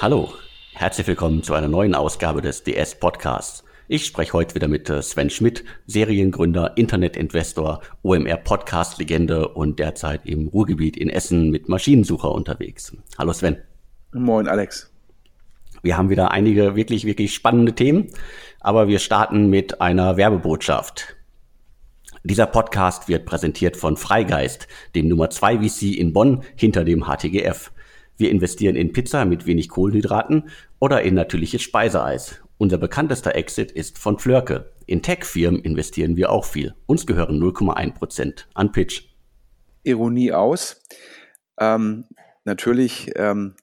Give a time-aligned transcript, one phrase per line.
[0.00, 0.32] Hallo,
[0.74, 3.64] herzlich willkommen zu einer neuen Ausgabe des DS Podcasts.
[3.88, 10.46] Ich spreche heute wieder mit äh, Sven Schmidt, Seriengründer, Internetinvestor, OMR Podcast-Legende und derzeit im
[10.46, 12.96] Ruhrgebiet in Essen mit Maschinensucher unterwegs.
[13.18, 13.56] Hallo Sven.
[14.12, 14.88] Moin Alex.
[15.82, 18.06] Wir haben wieder einige wirklich, wirklich spannende Themen,
[18.60, 21.16] aber wir starten mit einer Werbebotschaft.
[22.22, 27.72] Dieser Podcast wird präsentiert von Freigeist, dem Nummer 2 VC in Bonn hinter dem HTGF.
[28.18, 30.50] Wir investieren in Pizza mit wenig Kohlenhydraten
[30.80, 32.42] oder in natürliches Speiseeis.
[32.58, 34.72] Unser bekanntester Exit ist von Flörke.
[34.86, 36.74] In Tech-Firmen investieren wir auch viel.
[36.86, 39.04] Uns gehören 0,1 Prozent an Pitch.
[39.84, 40.82] Ironie aus.
[41.60, 42.06] Ähm,
[42.44, 43.54] natürlich ähm,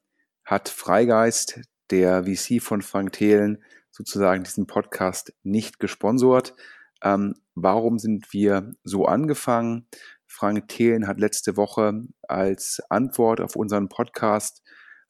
[0.45, 1.59] hat Freigeist,
[1.92, 3.62] der VC von Frank Thelen,
[3.92, 6.56] sozusagen diesen Podcast nicht gesponsort.
[7.03, 9.88] Ähm, warum sind wir so angefangen?
[10.36, 14.61] Frank Thelen hat letzte Woche als Antwort auf unseren Podcast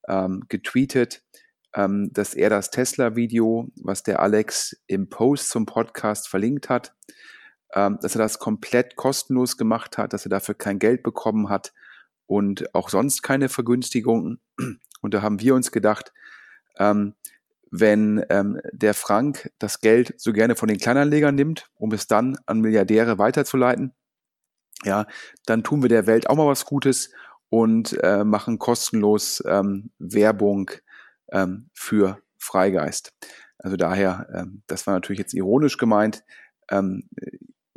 [0.08, 1.24] ähm, getweetet,
[1.74, 6.94] ähm, dass er das Tesla-Video, was der Alex im Post zum Podcast verlinkt hat,
[7.74, 11.74] ähm, dass er das komplett kostenlos gemacht hat, dass er dafür kein Geld bekommen hat
[12.28, 14.40] und auch sonst keine Vergünstigungen.
[15.02, 16.14] Und da haben wir uns gedacht,
[16.78, 17.16] ähm,
[17.72, 22.38] wenn ähm, der Frank das Geld so gerne von den Kleinanlegern nimmt, um es dann
[22.46, 23.94] an Milliardäre weiterzuleiten,
[24.84, 25.08] ja,
[25.46, 27.12] dann tun wir der Welt auch mal was Gutes
[27.50, 30.72] und äh, machen kostenlos ähm, Werbung
[31.32, 33.14] ähm, für Freigeist.
[33.58, 36.24] Also daher, ähm, das war natürlich jetzt ironisch gemeint.
[36.70, 37.10] Ähm,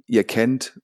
[0.07, 0.81] ihr kennt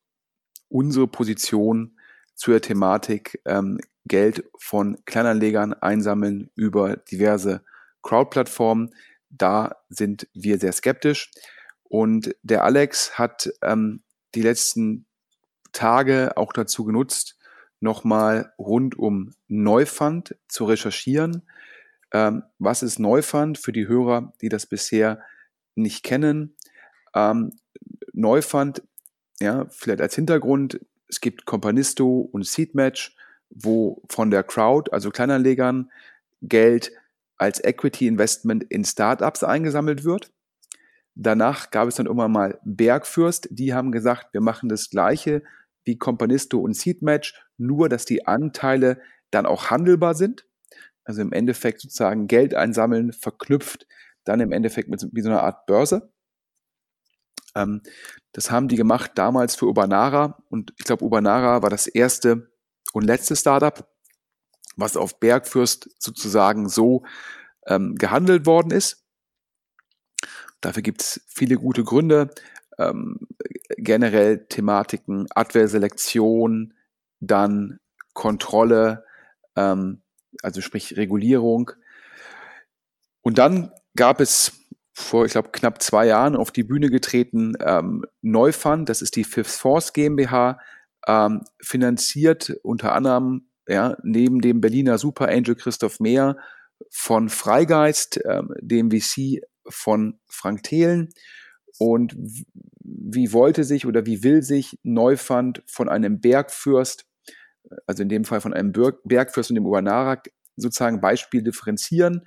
[0.68, 1.98] unsere Position
[2.34, 7.64] zur Thematik ähm, Geld von Kleinanlegern einsammeln über diverse
[8.02, 8.94] Crowd-Plattformen.
[9.30, 11.30] Da sind wir sehr skeptisch.
[11.84, 14.02] Und der Alex hat ähm,
[14.34, 15.06] die letzten
[15.74, 17.36] Tage auch dazu genutzt,
[17.80, 21.42] nochmal rund um Neufund zu recherchieren.
[22.12, 25.20] Ähm, was ist Neufund für die Hörer, die das bisher
[25.74, 26.56] nicht kennen?
[27.14, 27.52] Ähm,
[28.12, 28.82] Neufund,
[29.40, 33.16] ja, vielleicht als Hintergrund, es gibt Companisto und Seedmatch,
[33.50, 35.90] wo von der Crowd, also Kleinanlegern,
[36.40, 36.92] Geld
[37.36, 40.32] als Equity Investment in Startups eingesammelt wird.
[41.14, 45.42] Danach gab es dann immer mal Bergfürst, die haben gesagt, wir machen das Gleiche
[45.84, 49.00] wie Companisto und Seedmatch, nur dass die Anteile
[49.30, 50.46] dann auch handelbar sind.
[51.04, 53.86] Also im Endeffekt sozusagen Geld einsammeln, verknüpft
[54.24, 56.12] dann im Endeffekt mit wie so einer Art Börse.
[57.54, 57.82] Ähm,
[58.32, 62.50] das haben die gemacht damals für Ubanara und ich glaube, Ubanara war das erste
[62.92, 63.86] und letzte Startup,
[64.76, 67.04] was auf Bergfürst sozusagen so
[67.66, 69.04] ähm, gehandelt worden ist.
[70.60, 72.30] Dafür gibt es viele gute Gründe
[72.78, 73.26] ähm,
[73.76, 76.74] generell Thematiken Adverselektion,
[77.20, 77.78] dann
[78.12, 79.04] Kontrolle,
[79.56, 80.02] ähm,
[80.42, 81.72] also sprich Regulierung.
[83.22, 84.52] Und dann gab es
[84.92, 89.24] vor, ich glaube, knapp zwei Jahren auf die Bühne getreten ähm, Neufund, das ist die
[89.24, 90.58] Fifth Force GmbH,
[91.06, 96.36] ähm, finanziert unter anderem ja, neben dem Berliner Super Angel Christoph Mehr
[96.90, 101.08] von Freigeist, ähm, dem VC von Frank Thelen
[101.78, 102.16] und
[102.84, 107.06] wie wollte sich oder wie will sich Neufund von einem Bergfürst,
[107.86, 108.72] also in dem Fall von einem
[109.04, 110.22] Bergfürst und dem Ubanara,
[110.56, 112.26] sozusagen Beispiel differenzieren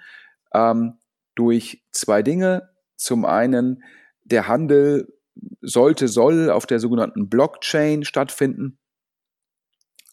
[0.53, 1.00] ähm,
[1.36, 2.69] durch zwei Dinge.
[2.97, 3.84] Zum einen,
[4.24, 5.13] der Handel
[5.62, 8.80] sollte, soll auf der sogenannten Blockchain stattfinden.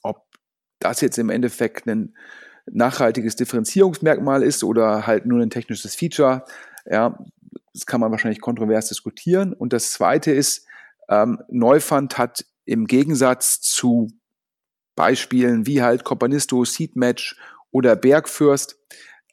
[0.03, 0.27] Ob
[0.79, 2.15] das jetzt im Endeffekt ein
[2.67, 6.45] nachhaltiges Differenzierungsmerkmal ist oder halt nur ein technisches Feature,
[6.87, 7.19] ja,
[7.75, 9.53] das kann man wahrscheinlich kontrovers diskutieren.
[9.53, 10.67] Und das Zweite ist,
[11.09, 14.09] ähm, Neufund hat im Gegensatz zu
[14.97, 17.37] Beispielen wie halt Companisto, Seedmatch
[17.71, 18.79] oder Bergfürst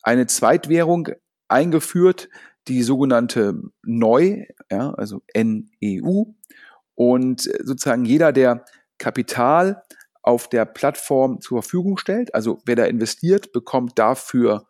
[0.02, 1.10] eine Zweitwährung
[1.48, 2.30] eingeführt,
[2.68, 6.34] die sogenannte Neu, ja, also NEU.
[6.96, 8.66] Und sozusagen jeder, der
[8.98, 9.84] Kapital
[10.24, 14.68] auf der Plattform zur Verfügung stellt, also wer da investiert, bekommt dafür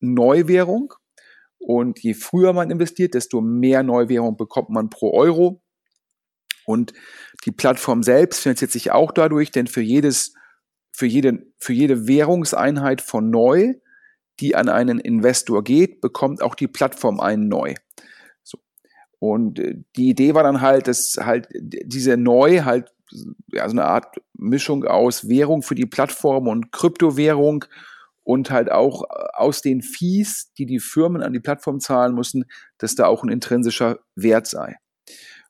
[0.00, 0.94] Neuwährung.
[1.58, 5.62] Und je früher man investiert, desto mehr Neuwährung bekommt man pro Euro.
[6.64, 6.92] Und
[7.44, 10.34] die Plattform selbst finanziert sich auch dadurch, denn für jedes,
[10.92, 13.74] für jede, für jede Währungseinheit von neu,
[14.40, 17.74] die an einen Investor geht, bekommt auch die Plattform einen neu.
[18.42, 18.58] So.
[19.18, 22.92] Und äh, die Idee war dann halt, dass halt diese neu halt
[23.50, 27.64] ja, so eine Art Mischung aus Währung für die Plattform und Kryptowährung
[28.28, 32.44] und halt auch äh, aus den Fees, die die Firmen an die Plattform zahlen müssen,
[32.76, 34.76] dass da auch ein intrinsischer Wert sei.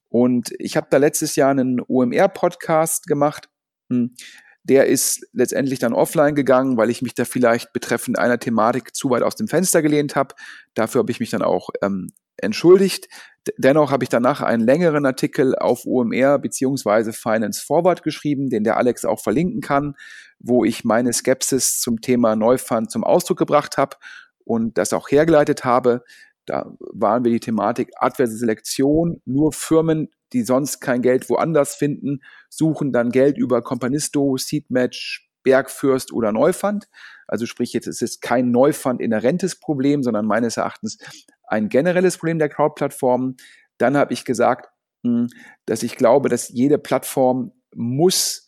[0.09, 3.49] Und ich habe da letztes Jahr einen OMR-Podcast gemacht.
[3.91, 4.15] Hm,
[4.63, 9.11] der ist letztendlich dann offline gegangen, weil ich mich da vielleicht betreffend einer Thematik zu
[9.11, 10.37] weit aus dem Fenster gelehnt habe.
[10.75, 13.09] Dafür habe ich mich dann auch ähm, entschuldigt.
[13.57, 18.77] Dennoch habe ich danach einen längeren Artikel auf OMR beziehungsweise Finance Forward geschrieben, den der
[18.77, 19.95] Alex auch verlinken kann,
[20.39, 23.97] wo ich meine Skepsis zum Thema Neufund zum Ausdruck gebracht habe
[24.45, 26.03] und das auch hergeleitet habe.
[26.47, 29.21] Da waren wir die Thematik adverse Selektion.
[29.25, 36.13] Nur Firmen, die sonst kein Geld woanders finden, suchen dann Geld über Companisto, Seedmatch, Bergfürst
[36.13, 36.89] oder Neufund.
[37.27, 40.99] Also sprich, jetzt ist es kein Neufund inhärentes Problem, sondern meines Erachtens
[41.49, 43.37] ein generelles Problem der Crowd-Plattformen.
[43.79, 44.71] Dann habe ich gesagt,
[45.05, 45.29] hm,
[45.67, 48.47] dass ich glaube, dass jede Plattform muss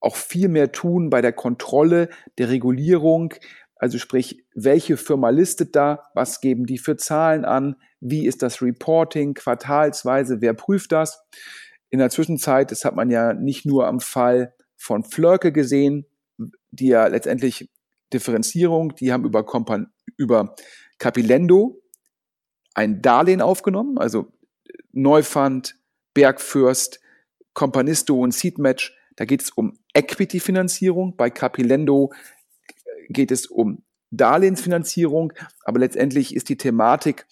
[0.00, 2.08] auch viel mehr tun bei der Kontrolle
[2.38, 3.34] der Regulierung.
[3.76, 6.02] Also sprich, welche Firma listet da?
[6.14, 7.76] Was geben die für Zahlen an?
[8.00, 10.40] Wie ist das Reporting quartalsweise?
[10.40, 11.22] Wer prüft das?
[11.88, 16.06] In der Zwischenzeit, das hat man ja nicht nur am Fall von Flörke gesehen,
[16.70, 17.70] die ja letztendlich
[18.12, 20.54] Differenzierung, die haben über, Kompan über
[20.98, 21.81] Capilendo
[22.74, 24.32] ein Darlehen aufgenommen, also
[24.92, 25.76] Neufund,
[26.14, 27.00] Bergfürst,
[27.54, 28.96] Companisto und Seedmatch.
[29.16, 31.16] Da geht es um Equity-Finanzierung.
[31.16, 32.12] Bei Capilendo
[33.08, 35.32] geht es um Darlehensfinanzierung,
[35.64, 37.26] aber letztendlich ist die Thematik,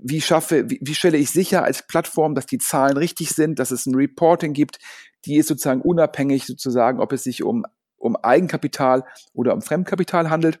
[0.00, 3.72] wie schaffe, wie, wie stelle ich sicher als Plattform, dass die Zahlen richtig sind, dass
[3.72, 4.78] es ein Reporting gibt,
[5.24, 7.64] die ist sozusagen unabhängig sozusagen, ob es sich um,
[7.96, 10.60] um Eigenkapital oder um Fremdkapital handelt.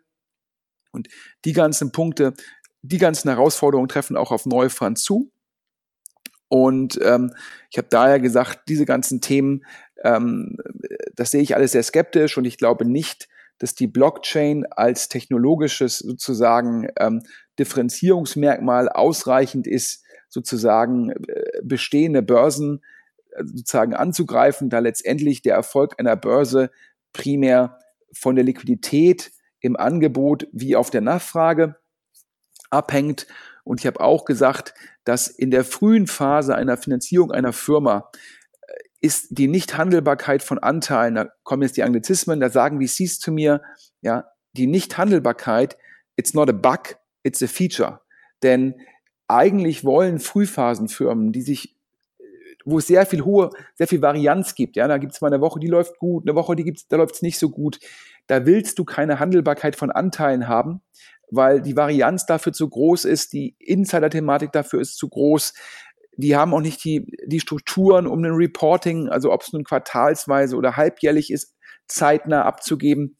[0.90, 1.08] Und
[1.44, 2.34] die ganzen Punkte
[2.82, 5.30] die ganzen Herausforderungen treffen auch auf Neufund zu.
[6.48, 7.34] Und ähm,
[7.70, 9.64] ich habe daher gesagt, diese ganzen Themen,
[10.02, 10.56] ähm,
[11.14, 13.28] das sehe ich alles sehr skeptisch und ich glaube nicht,
[13.58, 17.22] dass die Blockchain als technologisches sozusagen ähm,
[17.58, 22.82] Differenzierungsmerkmal ausreichend ist, sozusagen äh, bestehende Börsen
[23.32, 26.70] äh, sozusagen anzugreifen, da letztendlich der Erfolg einer Börse
[27.12, 27.78] primär
[28.12, 31.76] von der Liquidität im Angebot wie auf der Nachfrage
[32.70, 33.26] abhängt.
[33.64, 34.74] Und ich habe auch gesagt,
[35.04, 38.10] dass in der frühen Phase einer Finanzierung einer Firma
[38.66, 43.32] äh, ist die Nichthandelbarkeit von Anteilen, da kommen jetzt die Anglizismen, da sagen VCs zu
[43.32, 43.62] mir,
[44.00, 45.76] ja, die Nichthandelbarkeit,
[46.16, 48.00] it's not a bug, it's a feature.
[48.42, 48.74] Denn
[49.28, 51.78] eigentlich wollen Frühphasenfirmen, die sich
[52.70, 54.76] wo es sehr viel hohe, sehr viel Varianz gibt.
[54.76, 56.96] Ja, da gibt es mal eine Woche, die läuft gut, eine Woche, die gibt's, da
[56.96, 57.78] läuft es nicht so gut.
[58.26, 60.82] Da willst du keine Handelbarkeit von Anteilen haben,
[61.30, 65.54] weil die Varianz dafür zu groß ist, die Insider-Thematik dafür ist zu groß.
[66.16, 70.56] Die haben auch nicht die, die Strukturen, um ein Reporting, also ob es nun quartalsweise
[70.56, 71.54] oder halbjährlich ist,
[71.86, 73.16] zeitnah abzugeben.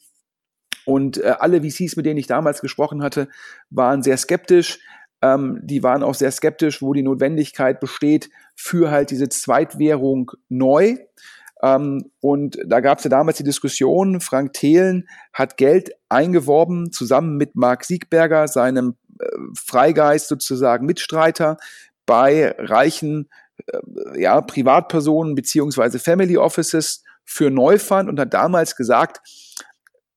[0.84, 3.28] Und äh, alle VCs, mit denen ich damals gesprochen hatte,
[3.70, 4.80] waren sehr skeptisch.
[5.20, 10.96] Ähm, die waren auch sehr skeptisch, wo die Notwendigkeit besteht für halt diese Zweitwährung neu.
[11.62, 17.36] Ähm, und da gab es ja damals die Diskussion, Frank Thelen hat Geld eingeworben, zusammen
[17.36, 19.26] mit Marc Siegberger, seinem äh,
[19.56, 21.56] Freigeist sozusagen Mitstreiter,
[22.06, 23.28] bei reichen
[23.66, 29.20] äh, ja, Privatpersonen beziehungsweise Family Offices für Neufund und hat damals gesagt,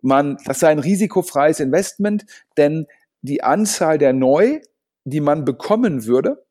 [0.01, 2.25] man, das sei ein risikofreies Investment,
[2.57, 2.87] denn
[3.21, 4.61] die Anzahl der Neu,
[5.03, 6.43] die man bekommen würde,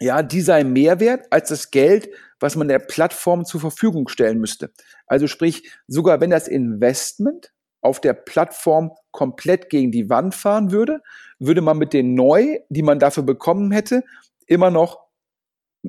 [0.00, 4.38] ja, die sei mehr wert als das Geld, was man der Plattform zur Verfügung stellen
[4.38, 4.72] müsste.
[5.06, 7.52] Also sprich, sogar wenn das Investment
[7.82, 11.02] auf der Plattform komplett gegen die Wand fahren würde,
[11.38, 14.04] würde man mit den Neu, die man dafür bekommen hätte,
[14.46, 15.00] immer noch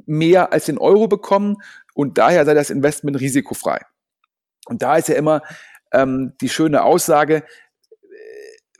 [0.05, 1.57] mehr als den Euro bekommen
[1.93, 3.81] und daher sei das Investment risikofrei.
[4.65, 5.41] Und da ist ja immer
[5.91, 7.43] ähm, die schöne Aussage,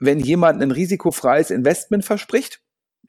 [0.00, 2.61] wenn jemand ein risikofreies Investment verspricht,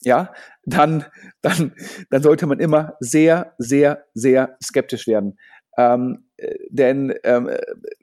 [0.06, 0.34] ja,
[0.66, 1.06] dann,
[1.42, 1.74] dann,
[2.10, 5.38] dann sollte man immer sehr, sehr, sehr skeptisch werden.
[5.78, 7.50] Ähm, äh, denn ähm,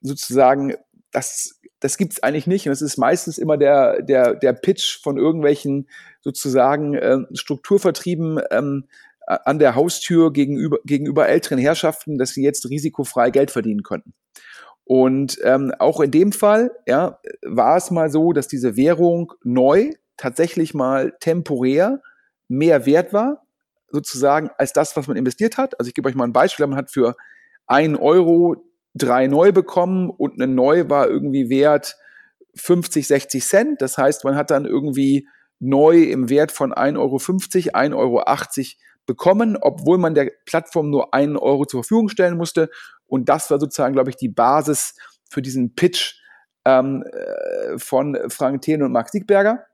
[0.00, 0.75] sozusagen,
[1.12, 2.66] das, das gibt es eigentlich nicht.
[2.66, 5.88] Und es ist meistens immer der, der, der Pitch von irgendwelchen
[6.21, 8.85] sozusagen äh, Strukturvertrieben ähm,
[9.26, 14.12] an der Haustür gegenüber, gegenüber älteren Herrschaften, dass sie jetzt risikofrei Geld verdienen könnten.
[14.85, 19.90] Und ähm, auch in dem Fall ja, war es mal so, dass diese Währung neu
[20.21, 22.03] tatsächlich mal temporär
[22.49, 23.47] mehr wert war,
[23.91, 25.79] sozusagen, als das, was man investiert hat.
[25.81, 27.17] Also ich gebe euch mal ein Beispiel, man hat für
[27.67, 28.57] einen Euro
[28.95, 31.97] drei neu bekommen und eine neu war irgendwie wert
[32.57, 33.83] 50, 60 Cent.
[33.83, 35.27] Das heißt, man hat dann irgendwie
[35.59, 38.25] neu im Wert von 1,50 Euro, 1,80 Euro
[39.07, 42.69] bekommen, obwohl man der Plattform nur einen Euro zur Verfügung stellen musste.
[43.07, 44.97] Und das war sozusagen, glaube ich, die Basis
[45.31, 46.21] für diesen Pitch
[46.65, 49.65] ähm, äh, von Frank Thelen und Max Siegberger.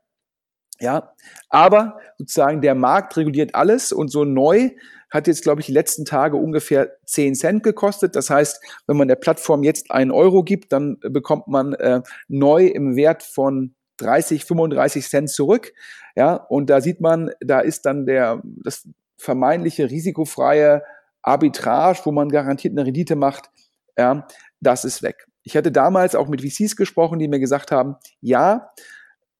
[0.79, 1.13] Ja,
[1.49, 4.71] aber sozusagen der Markt reguliert alles und so neu
[5.09, 8.15] hat jetzt, glaube ich, die letzten Tage ungefähr 10 Cent gekostet.
[8.15, 12.65] Das heißt, wenn man der Plattform jetzt einen Euro gibt, dann bekommt man äh, neu
[12.67, 15.73] im Wert von 30, 35 Cent zurück.
[16.15, 20.83] Ja, und da sieht man, da ist dann der, das vermeintliche risikofreie
[21.21, 23.49] Arbitrage, wo man garantiert eine Rendite macht,
[23.97, 24.27] ja,
[24.61, 25.27] das ist weg.
[25.43, 28.69] Ich hatte damals auch mit VCs gesprochen, die mir gesagt haben, ja,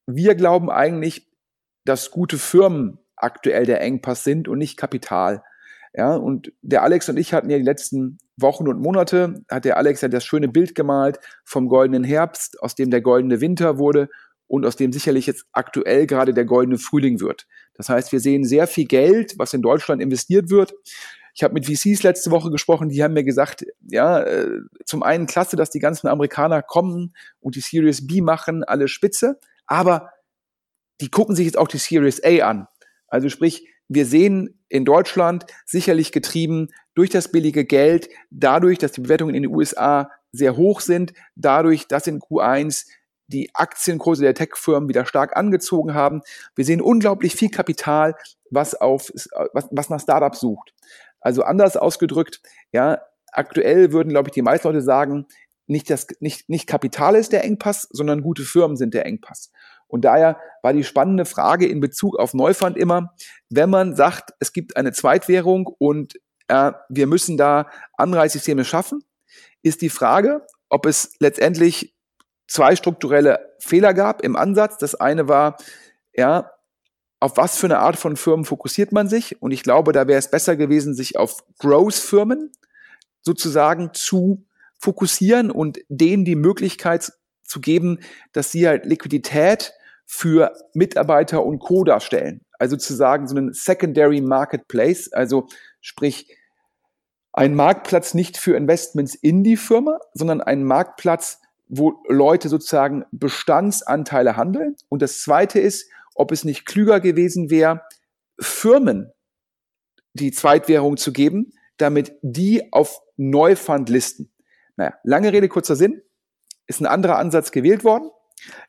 [0.07, 1.27] wir glauben eigentlich,
[1.85, 5.43] dass gute Firmen aktuell der Engpass sind und nicht Kapital.
[5.93, 9.77] Ja, und der Alex und ich hatten ja die letzten Wochen und Monate, hat der
[9.77, 14.09] Alex ja das schöne Bild gemalt vom goldenen Herbst, aus dem der goldene Winter wurde
[14.45, 17.47] und aus dem sicherlich jetzt aktuell gerade der goldene Frühling wird.
[17.73, 20.73] Das heißt, wir sehen sehr viel Geld, was in Deutschland investiert wird.
[21.33, 25.27] Ich habe mit VCs letzte Woche gesprochen, die haben mir gesagt, ja, äh, zum einen
[25.27, 30.11] klasse, dass die ganzen Amerikaner kommen und die Series B machen, alle spitze, aber
[31.01, 32.67] die gucken sich jetzt auch die Series A an.
[33.07, 39.01] Also sprich, wir sehen in Deutschland sicherlich getrieben durch das billige Geld, dadurch, dass die
[39.01, 42.85] Bewertungen in den USA sehr hoch sind, dadurch, dass in Q1
[43.27, 46.21] die Aktienkurse der Tech-Firmen wieder stark angezogen haben.
[46.55, 48.15] Wir sehen unglaublich viel Kapital,
[48.49, 49.11] was auf,
[49.53, 50.73] was, was nach Startups sucht.
[51.19, 55.27] Also anders ausgedrückt, ja, aktuell würden, glaube ich, die meisten Leute sagen,
[55.67, 59.51] nicht, das, nicht, nicht Kapital ist der Engpass, sondern gute Firmen sind der Engpass.
[59.87, 63.13] Und daher war die spannende Frage in Bezug auf Neufund immer,
[63.49, 66.15] wenn man sagt, es gibt eine Zweitwährung und
[66.47, 69.03] äh, wir müssen da Anreizsysteme schaffen,
[69.61, 71.95] ist die Frage, ob es letztendlich
[72.47, 74.77] zwei strukturelle Fehler gab im Ansatz.
[74.77, 75.57] Das eine war,
[76.13, 76.51] ja,
[77.19, 79.41] auf was für eine Art von Firmen fokussiert man sich?
[79.41, 82.51] Und ich glaube, da wäre es besser gewesen, sich auf Growth-Firmen
[83.21, 84.46] sozusagen zu
[84.79, 87.11] fokussieren und denen die Möglichkeit
[87.43, 87.99] zu geben,
[88.33, 89.73] dass sie halt Liquidität
[90.05, 91.83] für Mitarbeiter und Co.
[91.83, 92.41] darstellen.
[92.59, 95.47] Also zu sagen, so einen Secondary Marketplace, also
[95.81, 96.35] sprich
[97.33, 104.37] ein Marktplatz nicht für Investments in die Firma, sondern ein Marktplatz, wo Leute sozusagen Bestandsanteile
[104.37, 104.75] handeln.
[104.89, 107.81] Und das Zweite ist, ob es nicht klüger gewesen wäre,
[108.39, 109.11] Firmen
[110.13, 114.31] die Zweitwährung zu geben, damit die auf Neufund listen.
[114.77, 116.01] Naja, lange Rede, kurzer Sinn,
[116.67, 118.09] ist ein anderer Ansatz gewählt worden.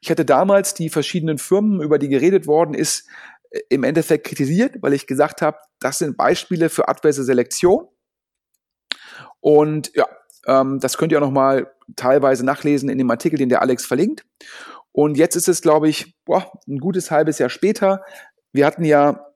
[0.00, 3.06] Ich hatte damals die verschiedenen Firmen, über die geredet worden ist,
[3.50, 7.86] äh, im Endeffekt kritisiert, weil ich gesagt habe, das sind Beispiele für adverse Selektion.
[9.40, 10.06] Und ja,
[10.46, 14.24] ähm, das könnt ihr auch nochmal teilweise nachlesen in dem Artikel, den der Alex verlinkt.
[14.92, 18.02] Und jetzt ist es, glaube ich, boah, ein gutes halbes Jahr später.
[18.52, 19.27] Wir hatten ja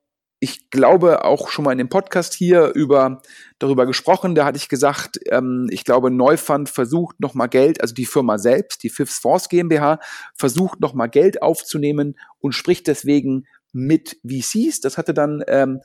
[0.43, 3.23] ich glaube, auch schon mal in dem Podcast hier über,
[3.61, 4.35] darüber gesprochen.
[4.35, 8.83] Da hatte ich gesagt, ähm, ich glaube, Neufund versucht nochmal Geld, also die Firma selbst,
[8.83, 10.01] die Fifth Force GmbH,
[10.35, 14.81] versucht nochmal Geld aufzunehmen und spricht deswegen mit VCs.
[14.81, 15.81] Das hatte dann ähm,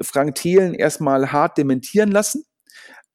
[0.00, 2.46] Frank Thelen erstmal hart dementieren lassen.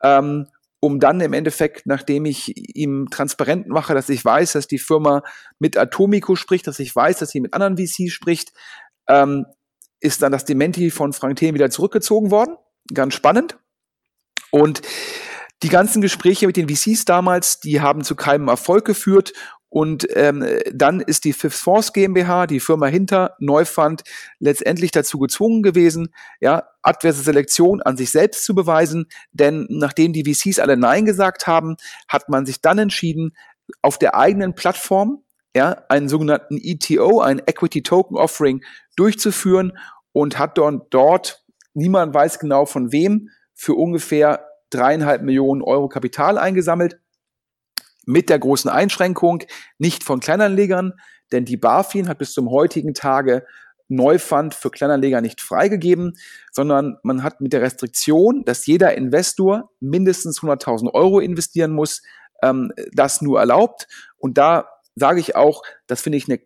[0.03, 0.45] Ähm,
[0.79, 5.23] um dann im Endeffekt, nachdem ich ihm transparent mache, dass ich weiß, dass die Firma
[5.57, 8.51] mit Atomico spricht, dass ich weiß, dass sie mit anderen VCs spricht,
[9.07, 9.47] ähm,
[10.03, 12.57] ist dann das Dementi von Frank Thelen wieder zurückgezogen worden.
[12.93, 13.57] Ganz spannend.
[14.51, 14.81] Und
[15.63, 19.33] die ganzen Gespräche mit den VCs damals, die haben zu keinem Erfolg geführt.
[19.69, 24.03] Und ähm, dann ist die Fifth Force GmbH, die Firma hinter Neufund,
[24.38, 29.07] letztendlich dazu gezwungen gewesen, ja, adverse Selektion an sich selbst zu beweisen.
[29.31, 33.36] Denn nachdem die VCs alle Nein gesagt haben, hat man sich dann entschieden,
[33.81, 35.24] auf der eigenen Plattform
[35.55, 38.63] ja, einen sogenannten ETO, ein Equity Token Offering
[38.95, 39.77] durchzuführen
[40.12, 41.43] und hat dort,
[41.74, 47.00] niemand weiß genau von wem, für ungefähr dreieinhalb Millionen Euro Kapital eingesammelt.
[48.05, 49.43] Mit der großen Einschränkung,
[49.77, 50.93] nicht von Kleinanlegern,
[51.31, 53.45] denn die BaFin hat bis zum heutigen Tage
[53.88, 56.17] Neufund für Kleinanleger nicht freigegeben,
[56.51, 62.01] sondern man hat mit der Restriktion, dass jeder Investor mindestens 100.000 Euro investieren muss,
[62.41, 63.88] ähm, das nur erlaubt.
[64.17, 66.39] Und da sage ich auch, das finde ich eine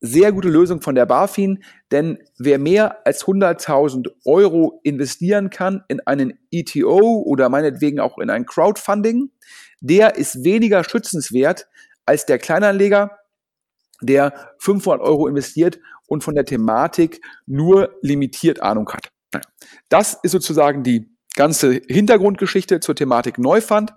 [0.00, 6.00] sehr gute Lösung von der BaFin, denn wer mehr als 100.000 Euro investieren kann in
[6.00, 9.30] einen ETO oder meinetwegen auch in ein Crowdfunding,
[9.80, 11.68] der ist weniger schützenswert
[12.04, 13.18] als der Kleinanleger,
[14.02, 19.10] der 500 Euro investiert und von der Thematik nur limitiert Ahnung hat.
[19.88, 23.94] Das ist sozusagen die ganze Hintergrundgeschichte zur Thematik Neufund,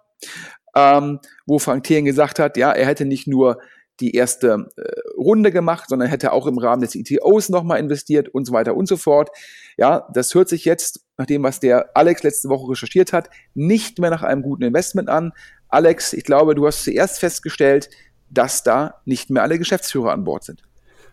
[0.76, 3.60] ähm, wo Frank Thien gesagt hat, ja, er hätte nicht nur
[4.00, 4.82] die erste äh,
[5.18, 8.88] Runde gemacht, sondern hätte auch im Rahmen des ETOs nochmal investiert und so weiter und
[8.88, 9.30] so fort.
[9.78, 14.00] Ja, das hört sich jetzt, nach dem, was der Alex letzte Woche recherchiert hat, nicht
[14.00, 15.34] mehr nach einem guten Investment an.
[15.70, 17.90] Alex, ich glaube, du hast zuerst festgestellt,
[18.30, 20.64] dass da nicht mehr alle Geschäftsführer an Bord sind.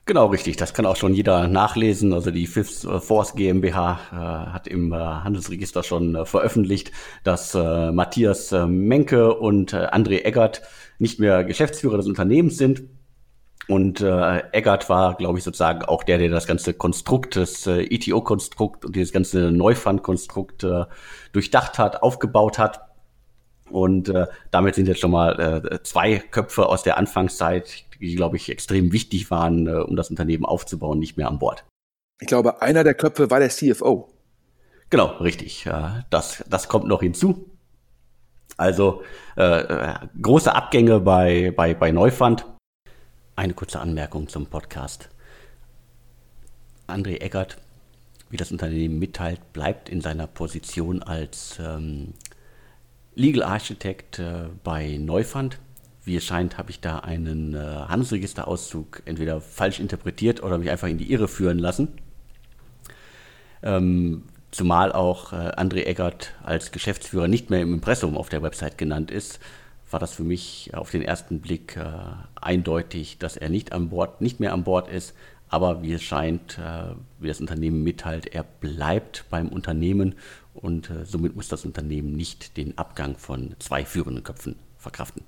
[0.06, 0.56] Genau, richtig.
[0.58, 2.12] Das kann auch schon jeder nachlesen.
[2.12, 7.90] Also die Fifth Force GmbH äh, hat im äh, Handelsregister schon äh, veröffentlicht, dass äh,
[7.90, 10.60] Matthias äh, Menke und äh, André Eggert
[10.98, 12.84] nicht mehr Geschäftsführer des Unternehmens sind.
[13.66, 17.82] Und äh, Eggert war, glaube ich, sozusagen auch der, der das ganze Konstrukt, das äh,
[17.84, 20.84] ETO-Konstrukt und dieses ganze Neufund-Konstrukt äh,
[21.32, 22.80] durchdacht hat, aufgebaut hat.
[23.70, 28.36] Und äh, damit sind jetzt schon mal äh, zwei Köpfe aus der Anfangszeit, die, glaube
[28.36, 31.64] ich, extrem wichtig waren, äh, um das Unternehmen aufzubauen, nicht mehr an Bord.
[32.20, 34.10] Ich glaube, einer der Köpfe war der CFO.
[34.90, 35.64] Genau, richtig.
[35.66, 37.50] Äh, das, das kommt noch hinzu.
[38.56, 39.02] Also
[39.36, 42.46] äh, äh, große Abgänge bei, bei, bei Neufund.
[43.36, 45.08] Eine kurze Anmerkung zum Podcast.
[46.86, 47.56] André Eggert,
[48.30, 52.14] wie das Unternehmen mitteilt, bleibt in seiner Position als ähm,
[53.14, 55.58] Legal Architect äh, bei Neufund.
[56.04, 60.88] Wie es scheint, habe ich da einen äh, Handelsregisterauszug entweder falsch interpretiert oder mich einfach
[60.88, 61.88] in die Irre führen lassen.
[63.62, 68.78] Ähm, zumal auch äh, André Eggert als Geschäftsführer nicht mehr im Impressum auf der Website
[68.78, 69.40] genannt ist,
[69.90, 71.84] war das für mich auf den ersten Blick äh,
[72.40, 75.14] eindeutig, dass er nicht an Bord, nicht mehr an Bord ist.
[75.48, 80.14] Aber wie es scheint, äh, wie das Unternehmen mitteilt, er bleibt beim Unternehmen
[80.54, 85.22] und äh, somit muss das Unternehmen nicht den Abgang von zwei führenden Köpfen verkraften.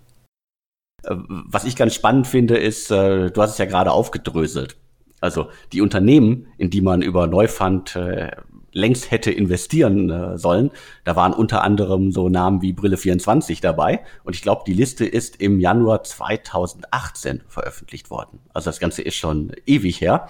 [1.03, 4.77] Äh, was ich ganz spannend finde, ist, äh, du hast es ja gerade aufgedröselt.
[5.21, 8.31] Also die Unternehmen, in die man über Neufund äh,
[8.77, 10.71] längst hätte investieren äh, sollen.
[11.05, 14.01] Da waren unter anderem so Namen wie Brille24 dabei.
[14.23, 18.41] Und ich glaube, die Liste ist im Januar 2018 veröffentlicht worden.
[18.53, 20.29] Also das Ganze ist schon ewig her.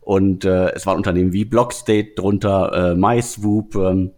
[0.00, 4.12] Und äh, es waren Unternehmen wie Blockstate drunter, äh, MySwoop, ähm,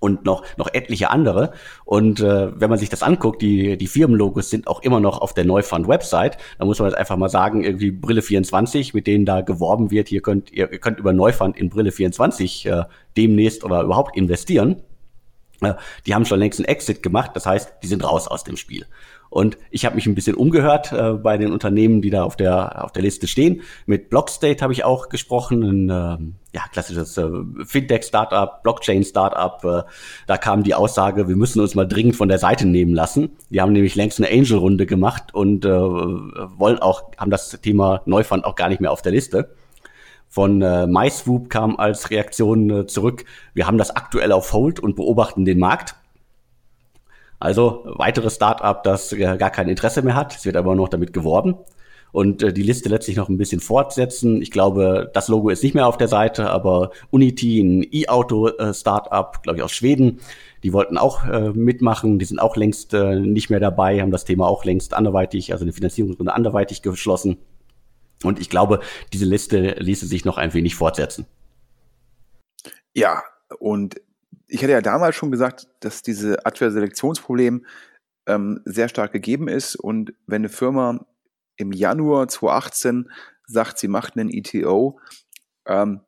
[0.00, 1.52] und noch, noch etliche andere.
[1.84, 5.34] Und äh, wenn man sich das anguckt, die, die Firmenlogos sind auch immer noch auf
[5.34, 6.38] der Neufund-Website.
[6.58, 10.08] Da muss man jetzt einfach mal sagen, irgendwie Brille 24, mit denen da geworben wird,
[10.08, 12.84] hier könnt ihr, könnt über Neufund in Brille 24 äh,
[13.16, 14.82] demnächst oder überhaupt investieren.
[15.60, 15.74] Äh,
[16.06, 18.86] die haben schon längst einen Exit gemacht, das heißt, die sind raus aus dem Spiel.
[19.30, 22.84] Und ich habe mich ein bisschen umgehört äh, bei den Unternehmen, die da auf der
[22.84, 23.62] auf der Liste stehen.
[23.86, 27.28] Mit Blockstate habe ich auch gesprochen, ein äh, ja, klassisches äh,
[27.64, 29.64] Fintech-Startup, Blockchain-Startup.
[29.64, 29.90] Äh,
[30.26, 33.30] da kam die Aussage, wir müssen uns mal dringend von der Seite nehmen lassen.
[33.50, 38.44] Die haben nämlich längst eine Angel-Runde gemacht und äh, wollen auch haben das Thema Neufund
[38.44, 39.50] auch gar nicht mehr auf der Liste.
[40.28, 44.94] Von äh, MySwoop kam als Reaktion äh, zurück, wir haben das aktuell auf Hold und
[44.94, 45.94] beobachten den Markt.
[47.40, 50.34] Also weiteres Startup, das äh, gar kein Interesse mehr hat.
[50.34, 51.56] Es wird aber noch damit geworben.
[52.10, 54.40] Und äh, die Liste lässt sich noch ein bisschen fortsetzen.
[54.40, 59.42] Ich glaube, das Logo ist nicht mehr auf der Seite, aber Unity, ein E-Auto-Startup, äh,
[59.42, 60.20] glaube ich, aus Schweden,
[60.62, 62.18] die wollten auch äh, mitmachen.
[62.18, 65.64] Die sind auch längst äh, nicht mehr dabei, haben das Thema auch längst anderweitig, also
[65.64, 67.36] eine Finanzierungsrunde anderweitig geschlossen.
[68.24, 68.80] Und ich glaube,
[69.12, 71.26] diese Liste ließe sich noch ein wenig fortsetzen.
[72.94, 73.22] Ja,
[73.60, 74.00] und
[74.48, 77.66] ich hatte ja damals schon gesagt, dass diese Selektionsproblem
[78.26, 79.76] ähm, sehr stark gegeben ist.
[79.76, 81.06] Und wenn eine Firma
[81.56, 83.10] im Januar 2018
[83.46, 85.00] sagt, sie macht einen ETO
[85.66, 86.00] ähm,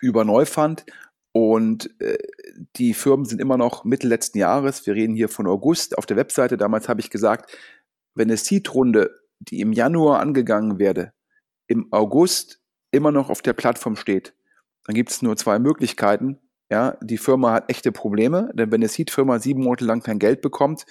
[0.00, 0.86] über Neufund
[1.32, 2.18] und äh,
[2.76, 4.86] die Firmen sind immer noch Mitte letzten Jahres.
[4.86, 6.56] Wir reden hier von August auf der Webseite.
[6.56, 7.54] Damals habe ich gesagt,
[8.14, 11.12] wenn eine Seed-Runde, die im Januar angegangen werde,
[11.66, 14.34] im August immer noch auf der Plattform steht,
[14.84, 16.38] dann gibt es nur zwei Möglichkeiten.
[16.70, 20.40] Ja, die Firma hat echte Probleme, denn wenn eine Seed-Firma sieben Monate lang kein Geld
[20.40, 20.84] bekommt,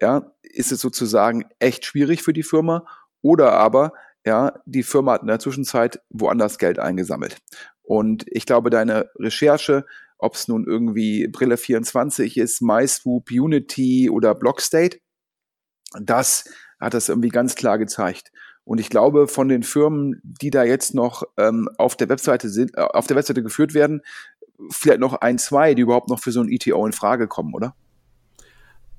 [0.00, 2.84] ja, ist es sozusagen echt schwierig für die Firma.
[3.22, 3.94] Oder aber,
[4.26, 7.38] ja, die Firma hat in der Zwischenzeit woanders Geld eingesammelt.
[7.82, 9.86] Und ich glaube, deine Recherche,
[10.18, 14.98] ob es nun irgendwie Brille 24 ist, MySwoop, Unity oder Blockstate,
[16.00, 16.44] das
[16.80, 18.30] hat das irgendwie ganz klar gezeigt.
[18.64, 22.76] Und ich glaube, von den Firmen, die da jetzt noch ähm, auf der Webseite sind,
[22.76, 24.00] äh, auf der Webseite geführt werden,
[24.70, 27.74] vielleicht noch ein, zwei, die überhaupt noch für so ein ETO in Frage kommen, oder?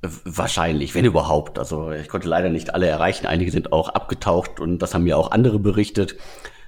[0.02, 1.58] Wahrscheinlich, wenn überhaupt.
[1.58, 3.26] Also ich konnte leider nicht alle erreichen.
[3.26, 6.16] Einige sind auch abgetaucht und das haben mir auch andere berichtet.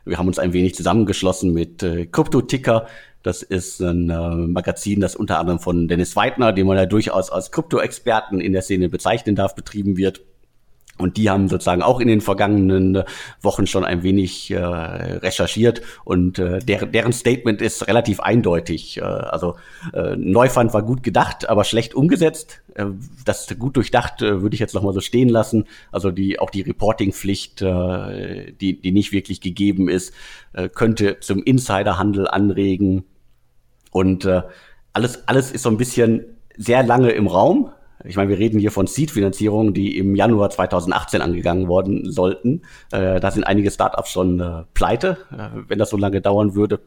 [0.06, 2.88] Wir haben uns ein wenig zusammengeschlossen mit äh, Crypto-Ticker.
[3.24, 7.30] Das ist ein äh, Magazin, das unter anderem von Dennis Weidner, den man ja durchaus
[7.30, 10.22] als Krypto-Experten in der Szene bezeichnen darf, betrieben wird.
[10.98, 13.06] Und die haben sozusagen auch in den vergangenen äh,
[13.42, 18.98] Wochen schon ein wenig äh, recherchiert und äh, der, deren Statement ist relativ eindeutig.
[18.98, 19.56] Äh, also
[19.94, 22.62] äh, Neufund war gut gedacht, aber schlecht umgesetzt.
[22.74, 22.86] Äh,
[23.26, 25.66] das gut durchdacht äh, würde ich jetzt nochmal so stehen lassen.
[25.92, 30.14] Also die auch die Reportingpflicht, äh, die, die nicht wirklich gegeben ist,
[30.54, 33.04] äh, könnte zum Insiderhandel anregen.
[33.92, 34.42] Und äh,
[34.94, 36.26] alles, alles ist so ein bisschen
[36.58, 37.70] sehr lange im Raum
[38.04, 42.62] ich meine, wir reden hier von Seed-Finanzierungen, die im Januar 2018 angegangen worden sollten.
[42.92, 46.80] Äh, da sind einige Startups schon äh, pleite, äh, wenn das so lange dauern würde.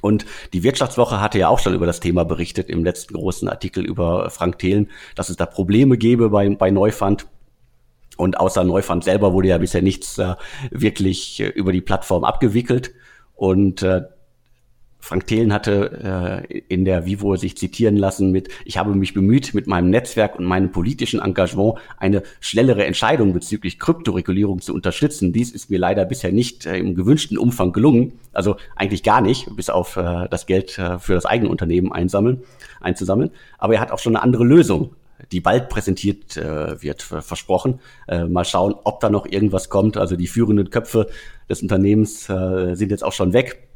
[0.00, 3.84] Und die Wirtschaftswoche hatte ja auch schon über das Thema berichtet im letzten großen Artikel
[3.84, 7.26] über Frank Thelen, dass es da Probleme gäbe bei, bei Neufund.
[8.16, 10.34] Und außer Neufund selber wurde ja bisher nichts äh,
[10.70, 12.92] wirklich äh, über die Plattform abgewickelt.
[13.34, 14.02] Und äh,
[15.02, 19.52] Frank Thelen hatte äh, in der Vivo sich zitieren lassen mit, ich habe mich bemüht,
[19.52, 25.32] mit meinem Netzwerk und meinem politischen Engagement eine schnellere Entscheidung bezüglich Kryptoregulierung zu unterstützen.
[25.32, 28.12] Dies ist mir leider bisher nicht äh, im gewünschten Umfang gelungen.
[28.32, 32.44] Also eigentlich gar nicht, bis auf äh, das Geld äh, für das eigene Unternehmen einsammeln,
[32.80, 33.32] einzusammeln.
[33.58, 34.94] Aber er hat auch schon eine andere Lösung
[35.30, 37.78] die bald präsentiert äh, wird, versprochen.
[38.08, 39.96] Äh, mal schauen, ob da noch irgendwas kommt.
[39.96, 41.06] Also die führenden Köpfe
[41.48, 43.71] des Unternehmens äh, sind jetzt auch schon weg.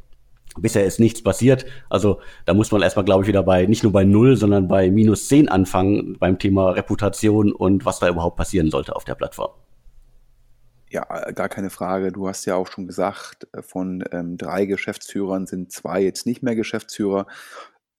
[0.58, 1.66] Bisher ist nichts passiert.
[1.90, 4.90] Also da muss man erstmal, glaube ich, wieder bei nicht nur bei null, sondern bei
[4.90, 9.50] minus zehn anfangen beim Thema Reputation und was da überhaupt passieren sollte auf der Plattform.
[10.88, 12.12] Ja, gar keine Frage.
[12.12, 16.54] Du hast ja auch schon gesagt, von ähm, drei Geschäftsführern sind zwei jetzt nicht mehr
[16.54, 17.26] Geschäftsführer.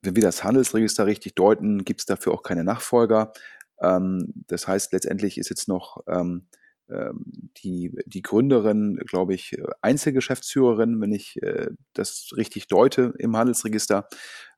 [0.02, 3.34] Wenn wir das Handelsregister richtig deuten, gibt es dafür auch keine Nachfolger.
[3.82, 6.48] Ähm, das heißt, letztendlich ist jetzt noch ähm,
[6.90, 14.08] die, die Gründerin, glaube ich, Einzelgeschäftsführerin, wenn ich äh, das richtig deute im Handelsregister.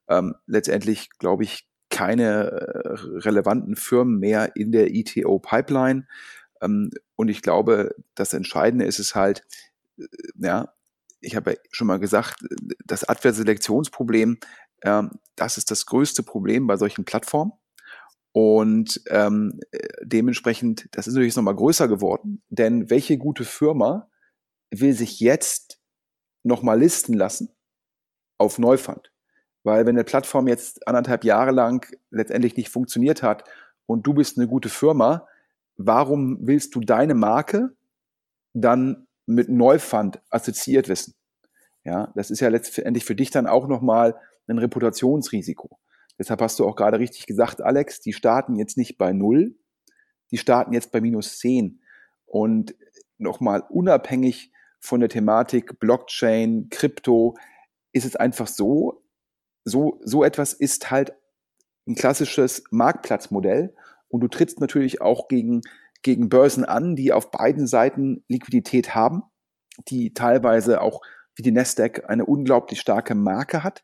[0.07, 6.07] Ähm, letztendlich, glaube ich, keine äh, relevanten Firmen mehr in der ITO-Pipeline.
[6.61, 9.43] Ähm, und ich glaube, das Entscheidende ist es halt,
[9.97, 10.73] äh, ja,
[11.21, 12.45] ich habe ja schon mal gesagt,
[12.85, 14.37] das Adverselektionsproblem,
[14.81, 15.03] äh,
[15.35, 17.53] das ist das größte Problem bei solchen Plattformen.
[18.31, 19.59] Und ähm,
[20.03, 24.09] dementsprechend, das ist natürlich nochmal größer geworden, denn welche gute Firma
[24.71, 25.79] will sich jetzt
[26.43, 27.49] nochmal listen lassen
[28.37, 29.11] auf Neufund?
[29.63, 33.43] Weil wenn eine Plattform jetzt anderthalb Jahre lang letztendlich nicht funktioniert hat
[33.87, 35.27] und du bist eine gute Firma,
[35.75, 37.75] warum willst du deine Marke
[38.53, 41.15] dann mit Neufund assoziiert wissen?
[41.83, 44.15] Ja, das ist ja letztendlich für dich dann auch nochmal
[44.47, 45.79] ein Reputationsrisiko.
[46.19, 49.57] Deshalb hast du auch gerade richtig gesagt, Alex, die starten jetzt nicht bei null,
[50.31, 51.81] die starten jetzt bei minus zehn.
[52.25, 52.75] Und
[53.17, 57.35] nochmal unabhängig von der Thematik Blockchain, Krypto,
[57.93, 59.03] ist es einfach so,
[59.63, 61.13] so, so etwas ist halt
[61.87, 63.75] ein klassisches Marktplatzmodell
[64.09, 65.61] und du trittst natürlich auch gegen,
[66.01, 69.23] gegen Börsen an, die auf beiden Seiten Liquidität haben,
[69.87, 71.01] die teilweise auch
[71.35, 73.83] wie die Nasdaq eine unglaublich starke Marke hat.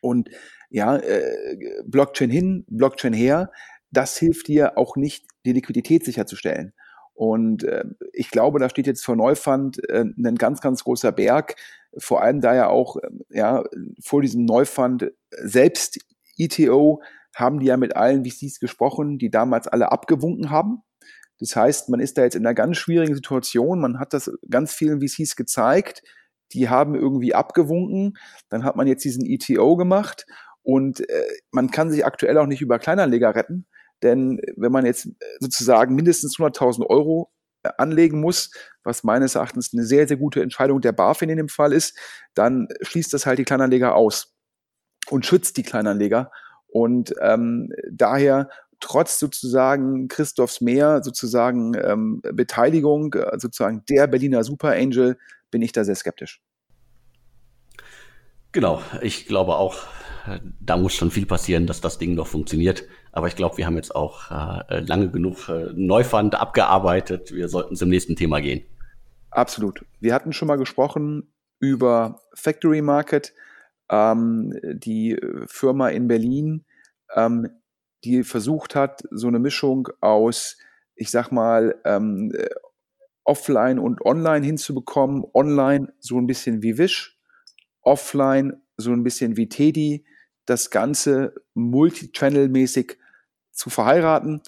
[0.00, 0.30] Und
[0.70, 3.50] ja, äh, Blockchain hin, Blockchain her,
[3.90, 6.72] das hilft dir auch nicht, die Liquidität sicherzustellen.
[7.14, 11.56] Und äh, ich glaube, da steht jetzt vor Neufund äh, ein ganz, ganz großer Berg,
[11.96, 13.64] vor allem da ja auch äh, ja,
[14.00, 15.98] vor diesem Neufund selbst
[16.36, 17.02] ETO
[17.34, 20.82] haben die ja mit allen VCs gesprochen, die damals alle abgewunken haben.
[21.40, 23.80] Das heißt, man ist da jetzt in einer ganz schwierigen Situation.
[23.80, 26.02] Man hat das ganz vielen VCs gezeigt.
[26.52, 28.16] Die haben irgendwie abgewunken.
[28.48, 30.26] Dann hat man jetzt diesen ETO gemacht
[30.68, 33.64] und äh, man kann sich aktuell auch nicht über Kleinanleger retten,
[34.02, 37.30] denn wenn man jetzt äh, sozusagen mindestens 100.000 Euro
[37.62, 38.50] äh, anlegen muss,
[38.84, 41.96] was meines Erachtens eine sehr, sehr gute Entscheidung der BaFin in dem Fall ist,
[42.34, 44.34] dann schließt das halt die Kleinanleger aus
[45.08, 46.30] und schützt die Kleinanleger.
[46.66, 54.72] Und ähm, daher trotz sozusagen Christophs Mehr sozusagen ähm, Beteiligung, äh, sozusagen der Berliner Super
[54.72, 55.16] Angel,
[55.50, 56.42] bin ich da sehr skeptisch.
[58.52, 59.86] Genau, ich glaube auch,
[60.60, 62.84] da muss schon viel passieren, dass das Ding noch funktioniert.
[63.12, 67.32] Aber ich glaube, wir haben jetzt auch äh, lange genug äh, Neufund abgearbeitet.
[67.32, 68.64] Wir sollten zum nächsten Thema gehen.
[69.30, 69.84] Absolut.
[70.00, 73.34] Wir hatten schon mal gesprochen über Factory Market,
[73.90, 76.64] ähm, die Firma in Berlin,
[77.14, 77.48] ähm,
[78.04, 80.56] die versucht hat, so eine Mischung aus,
[80.94, 82.32] ich sag mal, ähm,
[83.24, 85.24] offline und online hinzubekommen.
[85.34, 87.18] Online so ein bisschen wie Wish,
[87.82, 90.04] offline so ein bisschen wie Teddy,
[90.48, 92.96] das Ganze multichannel-mäßig
[93.52, 94.40] zu verheiraten.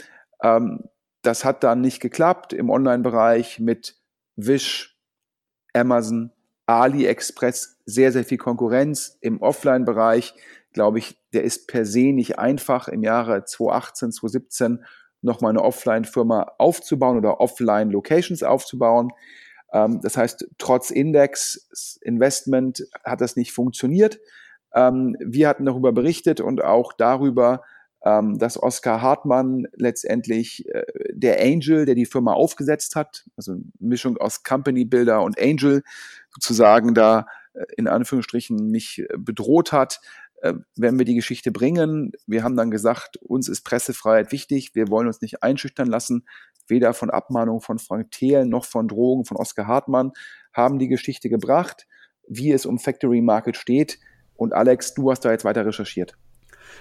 [0.43, 0.85] Ähm,
[1.23, 3.97] das hat dann nicht geklappt im Online-Bereich mit
[4.37, 4.99] Wish,
[5.75, 6.33] Amazon,
[6.65, 9.19] AliExpress, sehr, sehr viel Konkurrenz.
[9.21, 10.35] Im Offline-Bereich,
[10.73, 14.85] glaube ich, der ist per se nicht einfach im Jahre 2018, 2017
[15.21, 19.13] nochmal eine Offline-Firma aufzubauen oder Offline-Locations aufzubauen.
[19.75, 24.19] Ähm, das heißt, trotz Index-Investment hat das nicht funktioniert.
[24.75, 27.63] Ähm, wir hatten darüber berichtet und auch darüber,
[28.05, 33.63] ähm, dass Oskar Hartmann letztendlich äh, der Angel, der die Firma aufgesetzt hat, also eine
[33.79, 35.83] Mischung aus Company Builder und Angel,
[36.33, 40.01] sozusagen da äh, in Anführungsstrichen mich bedroht hat,
[40.43, 42.13] äh, werden wir die Geschichte bringen.
[42.27, 44.75] Wir haben dann gesagt, uns ist Pressefreiheit wichtig.
[44.75, 46.27] Wir wollen uns nicht einschüchtern lassen.
[46.67, 50.13] Weder von Abmahnungen von Frank Thelen noch von Drogen von Oskar Hartmann
[50.53, 51.87] haben die Geschichte gebracht,
[52.27, 53.99] wie es um Factory Market steht.
[54.41, 56.15] Und Alex, du hast da jetzt weiter recherchiert.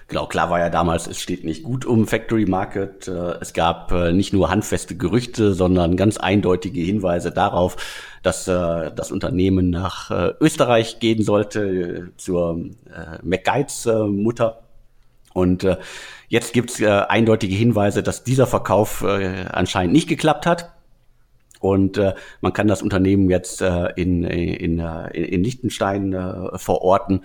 [0.08, 3.10] Genau, klar war ja damals, es steht nicht gut um Factory Market.
[3.10, 7.76] Äh, es gab äh, nicht nur handfeste Gerüchte, sondern ganz eindeutige Hinweise darauf,
[8.24, 12.62] dass äh, das Unternehmen nach Österreich gehen sollte, zur
[13.24, 14.62] McGuides Mutter.
[15.34, 15.67] Und
[16.30, 20.72] jetzt gibt es eindeutige Hinweise, dass dieser Verkauf anscheinend nicht geklappt hat.
[21.60, 22.02] Und
[22.41, 27.22] man kann das Unternehmen jetzt in, in, in Liechtenstein verorten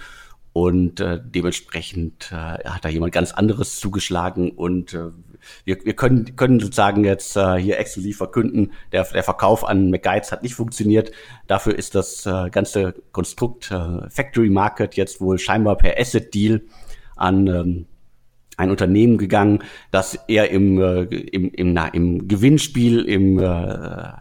[0.54, 5.10] und äh, dementsprechend äh, hat da jemand ganz anderes zugeschlagen und äh,
[5.64, 10.30] wir, wir können, können sozusagen jetzt äh, hier exklusiv verkünden, der, der Verkauf an McGuides
[10.30, 11.10] hat nicht funktioniert.
[11.48, 16.62] Dafür ist das äh, ganze Konstrukt äh, Factory Market jetzt wohl scheinbar per Asset Deal
[17.16, 17.86] an ähm,
[18.56, 24.12] ein Unternehmen gegangen, das eher im, äh, im, im, na, im Gewinnspiel, im äh,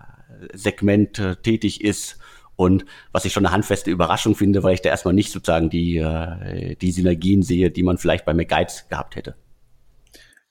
[0.53, 2.17] Segment äh, tätig ist
[2.63, 5.97] und was ich schon eine handfeste Überraschung finde, weil ich da erstmal nicht sozusagen die,
[5.97, 9.35] äh, die Synergien sehe, die man vielleicht bei McGuides gehabt hätte.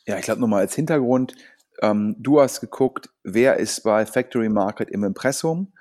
[0.06, 1.34] Ja, ich glaube nochmal als Hintergrund,
[1.80, 5.72] ähm, du hast geguckt, wer ist bei Factory Market im Impressum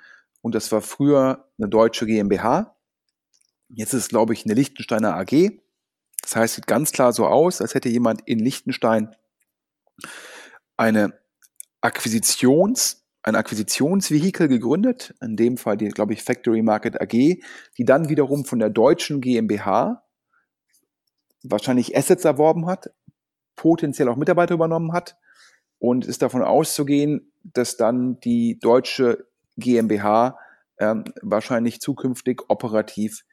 [0.41, 2.75] und das war früher eine deutsche GmbH.
[3.69, 5.59] Jetzt ist es, glaube ich, eine Liechtensteiner AG.
[6.21, 9.15] Das heißt, sieht ganz klar so aus, als hätte jemand in Liechtenstein
[10.77, 11.13] eine
[11.81, 18.09] Akquisitions- ein Akquisitionsvehikel gegründet, in dem Fall die, glaube ich, Factory Market AG, die dann
[18.09, 20.03] wiederum von der deutschen GmbH
[21.43, 22.91] wahrscheinlich Assets erworben hat,
[23.55, 25.17] potenziell auch Mitarbeiter übernommen hat
[25.79, 30.37] und ist davon auszugehen, dass dann die deutsche GmbH
[30.79, 33.23] ähm, wahrscheinlich zukünftig operativ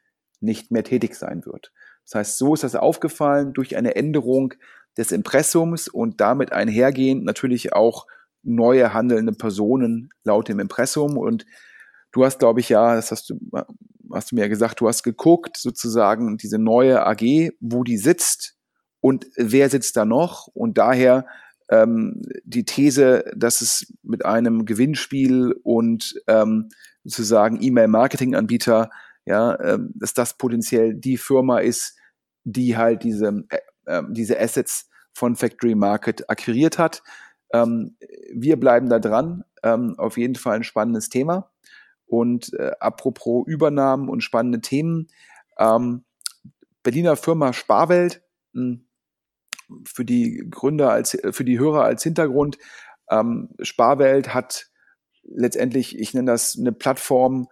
[0.40, 1.72] nicht mehr tätig sein wird.
[2.04, 4.54] Das heißt, so ist das aufgefallen durch eine Änderung
[4.96, 8.06] des Impressums und damit einhergehend natürlich auch
[8.42, 11.16] neue handelnde Personen laut dem Impressum.
[11.16, 11.46] Und
[12.12, 13.38] du hast, glaube ich, ja, das hast du,
[14.12, 18.56] hast du mir ja gesagt, du hast geguckt, sozusagen diese neue AG, wo die sitzt
[19.00, 20.48] und wer sitzt da noch.
[20.48, 21.26] Und daher
[21.70, 26.70] ähm, die These, dass es mit einem Gewinnspiel und ähm,
[27.04, 28.90] sozusagen E-Mail-Marketing-Anbieter,
[29.26, 31.96] ja, ähm, dass das potenziell die Firma ist,
[32.44, 37.02] die halt diese, äh, äh diese Assets von Factory Market akquiriert hat.
[37.52, 37.96] Ähm,
[38.32, 39.44] wir bleiben da dran.
[39.62, 41.50] Ähm, auf jeden Fall ein spannendes Thema.
[42.06, 45.08] Und äh, apropos Übernahmen und spannende Themen.
[45.58, 46.04] Ähm,
[46.82, 52.58] Berliner Firma Sparwelt, mh, hm, für die Gründer als, für die Hörer als Hintergrund.
[53.10, 54.70] Ähm, Sparwelt hat
[55.22, 57.48] letztendlich, ich nenne das eine Plattform,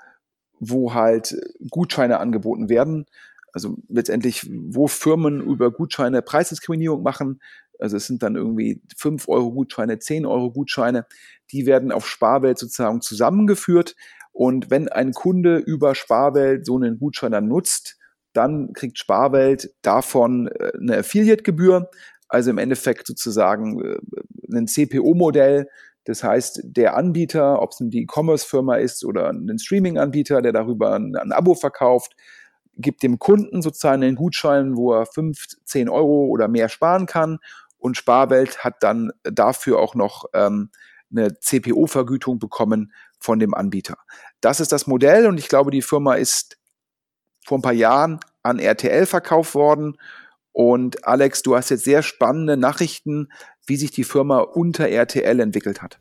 [0.59, 1.37] wo halt
[1.71, 3.07] Gutscheine angeboten werden.
[3.53, 7.41] Also letztendlich, wo Firmen über Gutscheine Preisdiskriminierung machen,
[7.79, 11.07] also es sind dann irgendwie 5 Euro Gutscheine, 10 Euro Gutscheine,
[11.53, 13.95] die werden auf Sparwelt sozusagen zusammengeführt.
[14.33, 17.97] Und wenn ein Kunde über Sparwelt so einen Gutschein dann nutzt,
[18.33, 21.91] dann kriegt Sparwelt davon äh, eine Affiliate-Gebühr,
[22.29, 23.99] also im Endeffekt sozusagen äh,
[24.53, 25.69] ein CPO-Modell.
[26.05, 31.17] Das heißt, der Anbieter, ob es die E-Commerce-Firma ist oder ein Streaming-Anbieter, der darüber ein,
[31.17, 32.15] ein Abo verkauft,
[32.79, 37.39] gibt dem Kunden sozusagen einen Gutschein, wo er 5, 10 Euro oder mehr sparen kann
[37.87, 40.71] und Sparwelt hat dann dafür auch noch ähm,
[41.09, 43.97] eine CPO-Vergütung bekommen von dem Anbieter.
[44.41, 46.59] Das ist das Modell und ich glaube, die Firma ist
[47.45, 49.99] vor ein paar Jahren an RTL verkauft worden.
[50.51, 53.29] Und Alex, du hast jetzt sehr spannende Nachrichten,
[53.67, 56.01] wie sich die Firma unter RTL entwickelt hat.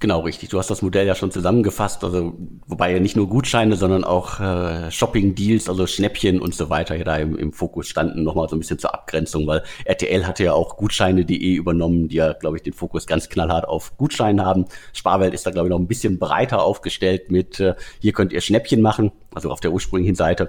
[0.00, 0.48] Genau, richtig.
[0.48, 2.32] Du hast das Modell ja schon zusammengefasst, also
[2.66, 7.04] wobei ja nicht nur Gutscheine, sondern auch äh, Shopping-Deals, also Schnäppchen und so weiter ja
[7.04, 10.54] da im, im Fokus standen, nochmal so ein bisschen zur Abgrenzung, weil RTL hatte ja
[10.54, 14.64] auch Gutscheine.de übernommen, die ja, glaube ich, den Fokus ganz knallhart auf Gutscheine haben.
[14.94, 18.40] Sparwelt ist da, glaube ich, noch ein bisschen breiter aufgestellt mit, äh, hier könnt ihr
[18.40, 20.48] Schnäppchen machen, also auf der ursprünglichen Seite.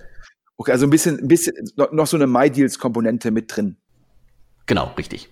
[0.55, 3.75] Okay, also ein bisschen, ein bisschen noch so eine MyDeals-Komponente mit drin.
[4.65, 5.27] Genau, richtig.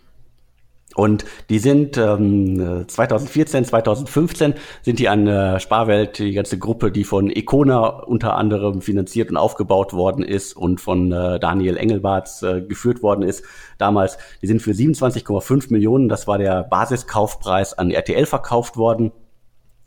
[0.96, 7.04] Und die sind ähm, 2014, 2015 sind die an äh, Sparwelt, die ganze Gruppe, die
[7.04, 12.62] von Econa unter anderem finanziert und aufgebaut worden ist und von äh, Daniel Engelbarts äh,
[12.62, 13.44] geführt worden ist.
[13.78, 19.12] Damals, die sind für 27,5 Millionen, das war der Basiskaufpreis an RTL verkauft worden.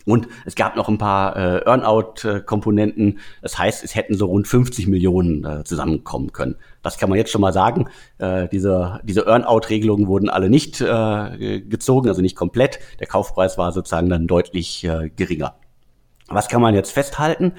[0.05, 3.21] Und es gab noch ein paar äh, Earnout-Komponenten.
[3.41, 6.57] Das heißt, es hätten so rund 50 Millionen äh, zusammenkommen können.
[6.83, 7.89] Das kann man jetzt schon mal sagen.
[8.19, 12.81] Äh, diese diese Earnout-Regelungen wurden alle nicht äh, gezogen, also nicht komplett.
[13.01, 15.55] Der Kaufpreis war sozusagen dann deutlich äh, geringer.
[16.29, 17.53] Was kann man jetzt festhalten?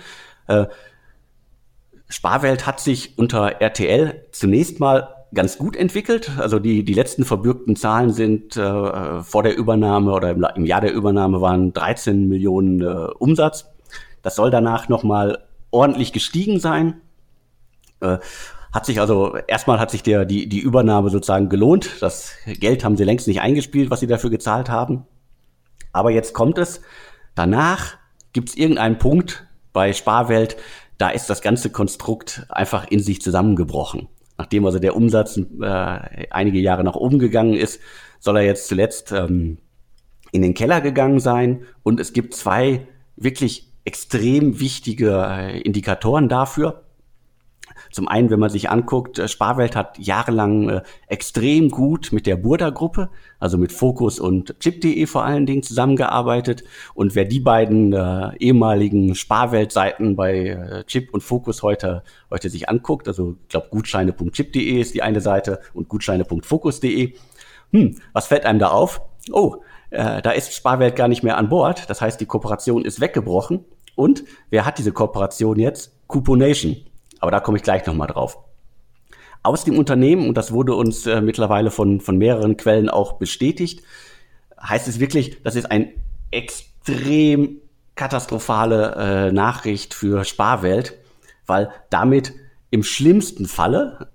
[0.47, 0.65] Äh,
[2.09, 6.31] Sparwelt hat sich unter RTL zunächst mal ganz gut entwickelt.
[6.37, 10.81] Also die, die letzten verbürgten Zahlen sind äh, vor der Übernahme oder im, im, Jahr
[10.81, 13.71] der Übernahme waren 13 Millionen äh, Umsatz.
[14.21, 17.01] Das soll danach nochmal ordentlich gestiegen sein.
[17.99, 18.19] Äh,
[18.71, 22.01] hat sich also, erstmal hat sich der, die, die Übernahme sozusagen gelohnt.
[22.01, 25.05] Das Geld haben sie längst nicht eingespielt, was sie dafür gezahlt haben.
[25.91, 26.81] Aber jetzt kommt es.
[27.35, 27.97] Danach
[28.33, 30.57] gibt es irgendeinen Punkt bei Sparwelt,
[30.97, 34.07] da ist das ganze Konstrukt einfach in sich zusammengebrochen.
[34.43, 37.79] Nachdem also der Umsatz äh, einige Jahre nach oben gegangen ist,
[38.19, 39.57] soll er jetzt zuletzt ähm,
[40.33, 41.63] in den Keller gegangen sein.
[41.81, 46.82] Und es gibt zwei wirklich extrem wichtige äh, Indikatoren dafür.
[47.93, 52.37] Zum einen, wenn man sich anguckt, äh, Sparwelt hat jahrelang äh, extrem gut mit der
[52.37, 56.63] Burda-Gruppe, also mit Focus und Chip.de vor allen Dingen zusammengearbeitet.
[56.95, 62.01] Und wer die beiden äh, ehemaligen Sparwelt-Seiten bei äh, Chip und Focus heute,
[62.31, 67.13] heute sich anguckt, also ich glaube gutscheine.chip.de ist die eine Seite und gutscheine.focus.de,
[67.71, 69.01] hm, was fällt einem da auf?
[69.31, 69.57] Oh,
[69.91, 71.87] da ist Sparwelt gar nicht mehr an Bord.
[71.87, 73.63] Das heißt, die Kooperation ist weggebrochen.
[73.95, 75.93] Und wer hat diese Kooperation jetzt?
[76.07, 76.77] Couponation.
[77.23, 78.37] Aber da komme ich gleich nochmal drauf.
[79.43, 83.81] Aus dem Unternehmen, und das wurde uns äh, mittlerweile von, von mehreren Quellen auch bestätigt,
[84.61, 85.93] heißt es wirklich, das ist ein
[86.31, 87.61] extrem
[87.95, 90.97] katastrophale äh, Nachricht für Sparwelt,
[91.45, 92.33] weil damit
[92.71, 94.09] im schlimmsten Falle,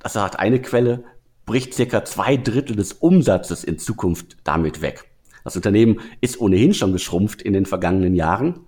[0.00, 1.04] das sagt eine Quelle,
[1.46, 5.04] bricht circa zwei Drittel des Umsatzes in Zukunft damit weg.
[5.44, 8.66] Das Unternehmen ist ohnehin schon geschrumpft in den vergangenen Jahren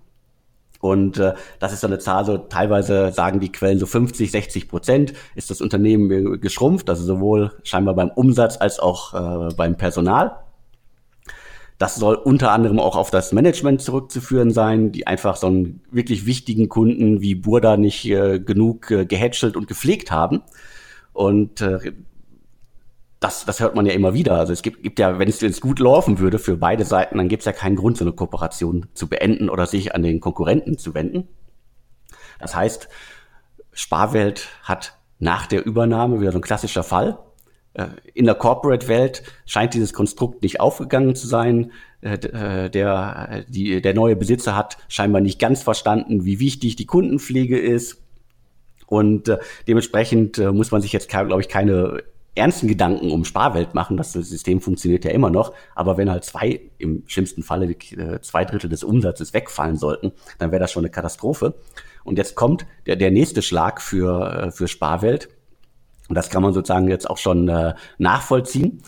[0.80, 4.68] und äh, das ist so eine Zahl, so teilweise sagen die Quellen so 50, 60
[4.68, 9.14] Prozent ist das Unternehmen geschrumpft, also sowohl scheinbar beim Umsatz als auch
[9.50, 10.36] äh, beim Personal.
[11.76, 16.26] Das soll unter anderem auch auf das Management zurückzuführen sein, die einfach so einen wirklich
[16.26, 20.42] wichtigen Kunden wie Burda nicht äh, genug äh, gehätschelt und gepflegt haben.
[21.12, 21.92] Und äh,
[23.20, 24.36] das, das hört man ja immer wieder.
[24.36, 27.42] Also es gibt, gibt ja, wenn es gut laufen würde für beide Seiten, dann gibt
[27.42, 30.94] es ja keinen Grund, so eine Kooperation zu beenden oder sich an den Konkurrenten zu
[30.94, 31.28] wenden.
[32.38, 32.88] Das heißt,
[33.72, 37.18] Sparwelt hat nach der Übernahme wieder so ein klassischer Fall.
[37.74, 41.72] Äh, in der Corporate-Welt scheint dieses Konstrukt nicht aufgegangen zu sein.
[42.00, 46.86] Äh, äh, der, die, der neue Besitzer hat scheinbar nicht ganz verstanden, wie wichtig die
[46.86, 48.02] Kundenpflege ist.
[48.86, 49.30] Und
[49.68, 52.02] dementsprechend muss man sich jetzt, glaube ich, keine
[52.34, 53.96] ernsten Gedanken um Sparwelt machen.
[53.96, 55.52] Das System funktioniert ja immer noch.
[55.74, 60.52] Aber wenn halt zwei, im schlimmsten Falle äh, zwei Drittel des Umsatzes wegfallen sollten, dann
[60.52, 61.54] wäre das schon eine Katastrophe.
[62.04, 65.28] Und jetzt kommt der, der nächste Schlag für, äh, für Sparwelt.
[66.08, 68.82] Und das kann man sozusagen jetzt auch schon äh, nachvollziehen.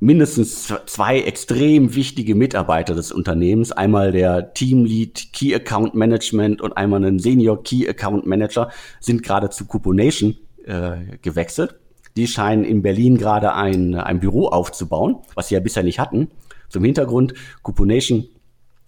[0.00, 7.02] Mindestens zwei extrem wichtige Mitarbeiter des Unternehmens, einmal der Teamlead Key Account Management und einmal
[7.04, 11.76] ein Senior Key Account Manager, sind gerade zu Couponation äh, gewechselt.
[12.16, 16.30] Die scheinen in Berlin gerade ein, ein Büro aufzubauen, was sie ja bisher nicht hatten.
[16.68, 18.28] Zum Hintergrund, Couponation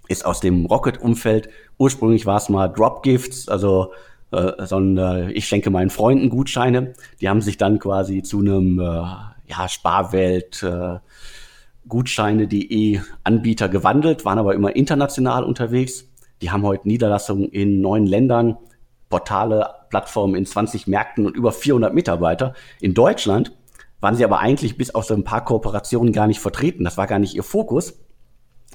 [0.09, 1.49] ist aus dem Rocket-Umfeld.
[1.79, 3.93] Ursprünglich war es mal Drop-Gifts, also
[4.31, 6.95] äh, so ein, äh, ich schenke meinen Freunden Gutscheine.
[7.21, 10.99] Die haben sich dann quasi zu einem äh, ja, Sparwelt äh,
[11.89, 16.09] Gutscheine.de Anbieter gewandelt, waren aber immer international unterwegs.
[16.43, 18.57] Die haben heute Niederlassungen in neun Ländern,
[19.09, 22.55] Portale, Plattformen in 20 Märkten und über 400 Mitarbeiter.
[22.81, 23.53] In Deutschland
[24.01, 26.85] waren sie aber eigentlich bis auf so ein paar Kooperationen gar nicht vertreten.
[26.85, 27.99] Das war gar nicht ihr Fokus.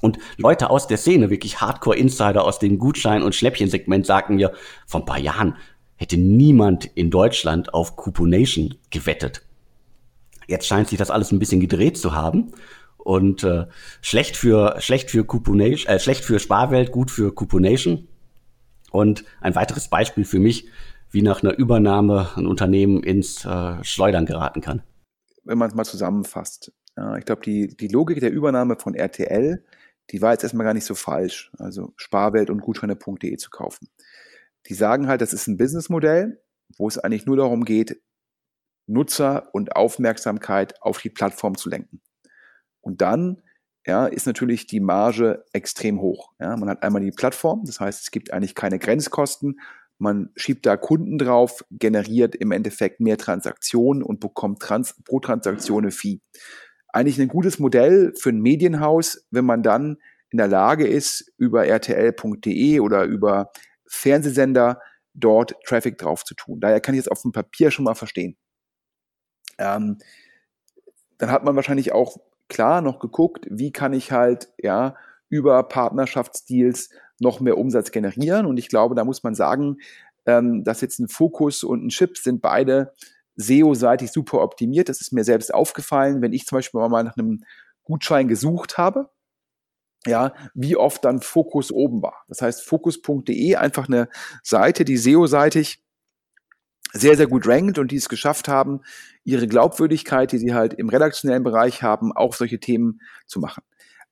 [0.00, 4.52] Und Leute aus der Szene, wirklich Hardcore-Insider aus dem Gutschein- und Schnäppchensegment, sagten mir,
[4.86, 5.56] vor ein paar Jahren
[5.96, 9.42] hätte niemand in Deutschland auf Couponation gewettet.
[10.48, 12.52] Jetzt scheint sich das alles ein bisschen gedreht zu haben.
[12.98, 13.66] Und äh,
[14.00, 18.08] schlecht für schlecht für Couponation, äh, schlecht für Sparwelt, gut für Couponation.
[18.92, 20.68] Und ein weiteres Beispiel für mich,
[21.10, 24.82] wie nach einer Übernahme ein Unternehmen ins äh, Schleudern geraten kann.
[25.44, 26.72] Wenn man es mal zusammenfasst.
[26.96, 29.64] Ja, ich glaube, die, die Logik der Übernahme von RTL,
[30.10, 31.50] die war jetzt erstmal gar nicht so falsch.
[31.58, 33.88] Also Sparwelt und Gutscheine.de zu kaufen.
[34.68, 36.40] Die sagen halt, das ist ein Businessmodell,
[36.76, 38.00] wo es eigentlich nur darum geht,
[38.86, 42.00] Nutzer und Aufmerksamkeit auf die Plattform zu lenken.
[42.80, 43.42] Und dann
[43.86, 46.32] ja, ist natürlich die Marge extrem hoch.
[46.38, 49.60] Ja, man hat einmal die Plattform, das heißt, es gibt eigentlich keine Grenzkosten.
[49.98, 55.84] Man schiebt da Kunden drauf, generiert im Endeffekt mehr Transaktionen und bekommt trans pro Transaktion
[55.84, 56.20] eine Fee.
[56.88, 59.98] Eigentlich ein gutes Modell für ein Medienhaus, wenn man dann
[60.30, 63.52] in der Lage ist, über rtl.de oder über
[63.86, 64.80] Fernsehsender
[65.14, 66.60] dort Traffic drauf zu tun.
[66.60, 68.36] Daher kann ich es auf dem Papier schon mal verstehen.
[69.58, 69.98] Ähm,
[71.18, 72.16] dann hat man wahrscheinlich auch
[72.52, 74.94] klar noch geguckt, wie kann ich halt, ja,
[75.28, 78.46] über Partnerschaftsdeals noch mehr Umsatz generieren.
[78.46, 79.78] Und ich glaube, da muss man sagen,
[80.26, 82.94] ähm, dass jetzt ein Fokus und ein Chip sind beide
[83.36, 84.88] SEO-seitig super optimiert.
[84.90, 87.44] Das ist mir selbst aufgefallen, wenn ich zum Beispiel mal nach einem
[87.84, 89.08] Gutschein gesucht habe,
[90.06, 92.24] ja, wie oft dann Fokus oben war.
[92.28, 94.08] Das heißt, Fokus.de einfach eine
[94.42, 95.82] Seite, die SEO-seitig
[96.92, 98.80] sehr, sehr gut rankt und die es geschafft haben,
[99.24, 103.62] ihre Glaubwürdigkeit, die sie halt im redaktionellen Bereich haben, auch solche Themen zu machen.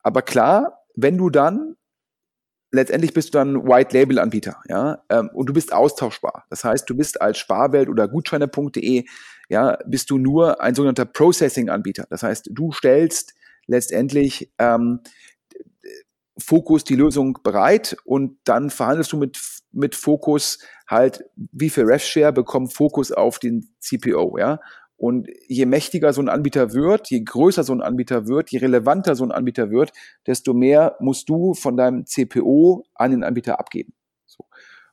[0.02, 1.76] Aber klar, wenn du dann
[2.72, 6.44] letztendlich bist du dann White Label Anbieter, ja, ähm, und du bist austauschbar.
[6.50, 9.04] Das heißt, du bist als Sparwelt oder Gutscheine.de,
[9.48, 12.06] ja, bist du nur ein sogenannter Processing Anbieter.
[12.10, 13.34] Das heißt, du stellst
[13.66, 15.00] letztendlich ähm,
[16.38, 19.38] Fokus die Lösung bereit und dann verhandelst du mit,
[19.72, 20.58] mit Fokus
[20.91, 24.61] halt, wie viel RefShare bekommt Fokus auf den CPO, ja.
[24.97, 29.14] Und je mächtiger so ein Anbieter wird, je größer so ein Anbieter wird, je relevanter
[29.14, 29.93] so ein Anbieter wird,
[30.26, 33.95] desto mehr musst du von deinem CPO an den Anbieter abgeben.
[34.26, 34.45] So.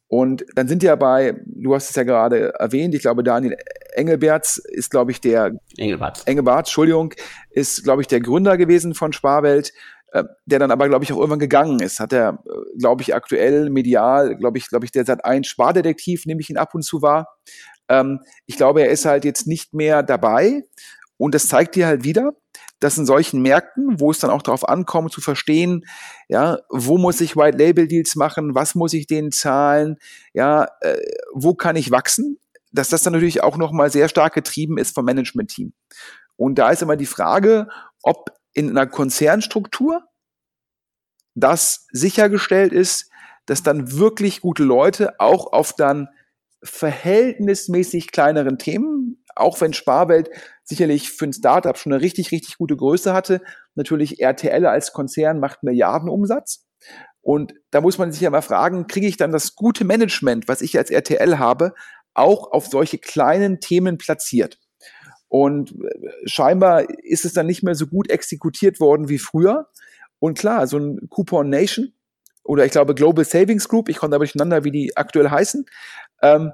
[0.08, 3.58] Und dann sind ja bei, du hast es ja gerade erwähnt, ich glaube, Daniel
[3.96, 6.26] Engelberts ist, glaube ich, der Engelbart.
[6.26, 7.14] Engelbart, Entschuldigung,
[7.50, 9.74] ist, glaube ich, der Gründer gewesen von Sparwelt,
[10.14, 12.00] der dann aber, glaube ich, auch irgendwann gegangen ist.
[12.00, 16.26] Hat er, äh, glaube ich, aktuell medial, glaube ich, glaube ich, der seit ein Spardetektiv,
[16.26, 17.28] nehme ich ihn ab und zu wahr.
[17.90, 20.64] Ähm, ich glaube, er ist halt jetzt nicht mehr dabei.
[21.18, 22.34] Und das zeigt dir halt wieder,
[22.80, 25.84] dass in solchen Märkten, wo es dann auch darauf ankommt, zu verstehen,
[26.28, 29.98] ja, wo muss ich White Label Deals machen, was muss ich denen zahlen,
[30.34, 30.98] ja, äh,
[31.34, 32.38] wo kann ich wachsen,
[32.72, 35.74] dass das dann natürlich auch nochmal sehr stark getrieben ist vom Management-Team.
[36.36, 37.68] Und da ist immer die Frage,
[38.04, 40.04] ob in einer Konzernstruktur
[41.36, 43.12] das sichergestellt ist,
[43.46, 46.10] dass dann wirklich gute Leute auch auf dann
[46.64, 50.32] verhältnismäßig kleineren Themen, auch wenn Sparwelt
[50.64, 53.42] sicherlich für ein Startup schon eine richtig, richtig gute Größe hatte.
[53.76, 56.66] Natürlich RTL als Konzern macht Milliardenumsatz.
[57.22, 60.64] Und da muss man sich ja mal fragen, kriege ich dann das gute Management, was
[60.64, 61.76] ich als RTL habe,
[62.16, 64.58] auch auf solche kleinen Themen platziert?
[65.30, 69.68] Und äh, scheinbar ist es dann nicht mehr so gut exekutiert worden wie früher.
[70.20, 71.94] Und klar, so ein Coupon Nation
[72.44, 75.66] oder ich glaube Global Savings Group, ich komme da durcheinander, wie die aktuell heißen,
[76.22, 76.52] ähm,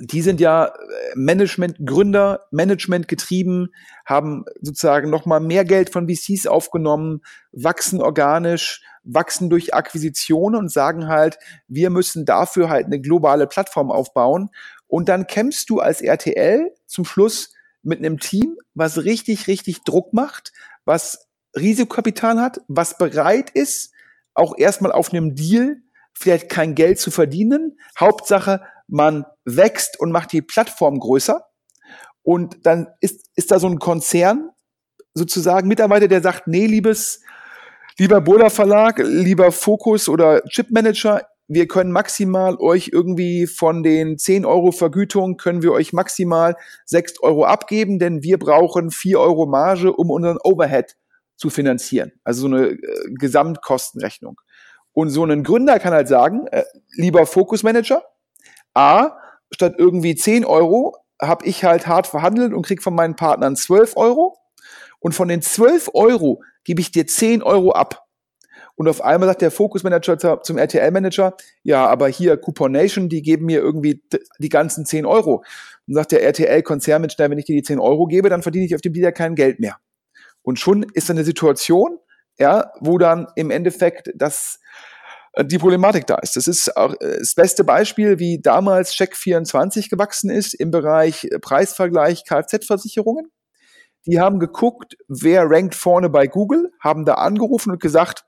[0.00, 0.70] die sind ja äh,
[1.14, 3.68] Management, Gründer, Management getrieben,
[4.06, 7.20] haben sozusagen nochmal mehr Geld von VCs aufgenommen,
[7.52, 11.38] wachsen organisch, wachsen durch Akquisitionen und sagen halt,
[11.68, 14.50] wir müssen dafür halt eine globale Plattform aufbauen.
[14.86, 17.51] Und dann kämpfst du als RTL zum Schluss
[17.82, 20.52] mit einem Team, was richtig, richtig Druck macht,
[20.84, 23.92] was Risikokapital hat, was bereit ist,
[24.34, 25.82] auch erstmal auf einem Deal
[26.14, 27.78] vielleicht kein Geld zu verdienen.
[27.98, 31.44] Hauptsache, man wächst und macht die Plattform größer.
[32.22, 34.50] Und dann ist, ist da so ein Konzern,
[35.14, 37.22] sozusagen Mitarbeiter, der sagt, nee, liebes,
[37.98, 41.22] lieber Bola Verlag, lieber Focus oder Chip Manager,
[41.54, 47.22] wir können maximal euch irgendwie von den 10 Euro Vergütung, können wir euch maximal 6
[47.22, 50.96] Euro abgeben, denn wir brauchen 4 Euro Marge, um unseren Overhead
[51.36, 52.12] zu finanzieren.
[52.24, 52.78] Also so eine äh,
[53.18, 54.40] Gesamtkostenrechnung.
[54.92, 56.64] Und so ein Gründer kann halt sagen, äh,
[56.96, 58.02] lieber Focus Manager,
[58.74, 59.18] A,
[59.50, 63.96] statt irgendwie 10 Euro habe ich halt hart verhandelt und krieg von meinen Partnern 12
[63.96, 64.38] Euro.
[65.00, 68.01] Und von den 12 Euro gebe ich dir 10 Euro ab.
[68.74, 73.08] Und auf einmal sagt der Focus Manager zum RTL Manager, ja, aber hier Coupon Nation,
[73.08, 74.02] die geben mir irgendwie
[74.38, 75.44] die ganzen 10 Euro.
[75.86, 78.74] Und sagt der RTL Konzernmanager, wenn ich dir die 10 Euro gebe, dann verdiene ich
[78.74, 79.76] auf dem Deal kein Geld mehr.
[80.42, 81.98] Und schon ist eine Situation,
[82.38, 84.58] ja, wo dann im Endeffekt das
[85.32, 86.36] äh, die Problematik da ist.
[86.36, 91.38] Das ist auch äh, das beste Beispiel, wie damals Check24 gewachsen ist im Bereich äh,
[91.38, 93.30] Preisvergleich Kfz-Versicherungen.
[94.06, 98.24] Die haben geguckt, wer rankt vorne bei Google, haben da angerufen und gesagt,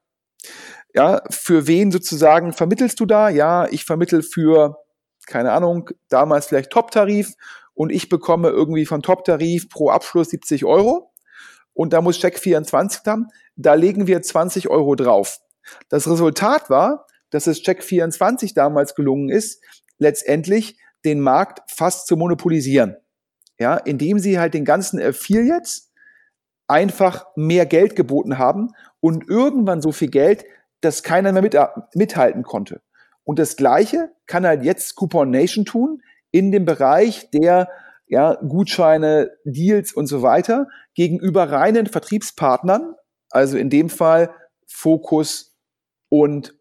[0.94, 3.28] ja, für wen sozusagen vermittelst du da?
[3.28, 4.78] Ja, ich vermittel für,
[5.26, 7.34] keine Ahnung, damals vielleicht Top-Tarif
[7.74, 11.12] und ich bekomme irgendwie von Top-Tarif pro Abschluss 70 Euro.
[11.72, 13.26] Und da muss Check24 haben,
[13.56, 15.40] da legen wir 20 Euro drauf.
[15.88, 19.60] Das Resultat war, dass es Check24 damals gelungen ist,
[19.98, 22.96] letztendlich den Markt fast zu monopolisieren.
[23.58, 25.92] Ja, indem sie halt den ganzen Affiliates
[26.68, 28.70] einfach mehr Geld geboten haben
[29.00, 30.44] und irgendwann so viel Geld,
[30.84, 31.56] dass keiner mehr mit,
[31.94, 32.80] mithalten konnte.
[33.24, 37.68] Und das Gleiche kann halt jetzt Coupon Nation tun in dem Bereich der
[38.06, 42.94] ja, Gutscheine, Deals und so weiter gegenüber reinen Vertriebspartnern,
[43.30, 44.34] also in dem Fall
[44.66, 45.56] Fokus
[46.08, 46.54] und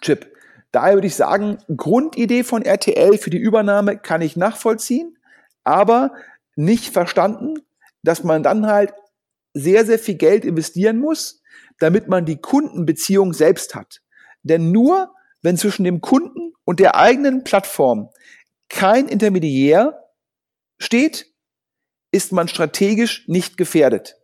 [0.00, 0.32] Chip.
[0.72, 5.16] Daher würde ich sagen, Grundidee von RTL für die Übernahme kann ich nachvollziehen,
[5.62, 6.12] aber
[6.56, 7.60] nicht verstanden,
[8.02, 8.92] dass man dann halt
[9.54, 11.42] sehr, sehr viel Geld investieren muss,
[11.78, 14.00] damit man die Kundenbeziehung selbst hat.
[14.42, 18.10] Denn nur wenn zwischen dem Kunden und der eigenen Plattform
[18.68, 20.04] kein Intermediär
[20.78, 21.32] steht,
[22.12, 24.16] ist man strategisch nicht gefährdet.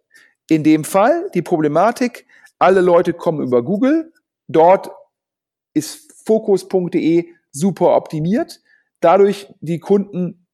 [0.49, 2.27] In dem Fall die Problematik,
[2.59, 4.13] alle Leute kommen über Google,
[4.49, 4.91] dort
[5.75, 8.61] ist focus.de super optimiert,
[9.01, 10.47] dadurch die Kunden,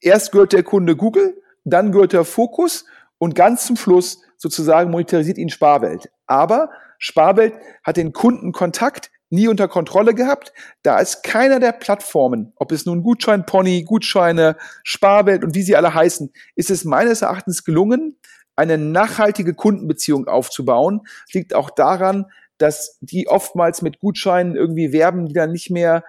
[0.00, 2.84] erst gehört der Kunde Google, dann gehört der Fokus
[3.18, 6.10] und ganz zum Schluss sozusagen monetarisiert ihn Sparwelt.
[6.26, 10.52] Aber Sparwelt hat den Kundenkontakt nie unter Kontrolle gehabt.
[10.82, 15.76] Da ist keiner der Plattformen, ob es nun Gutschein Pony, Gutscheine, Sparwelt und wie sie
[15.76, 18.18] alle heißen, ist es meines Erachtens gelungen,
[18.54, 21.02] eine nachhaltige Kundenbeziehung aufzubauen.
[21.32, 22.26] Liegt auch daran,
[22.58, 26.04] dass die oftmals mit Gutscheinen irgendwie werben, die dann nicht mehr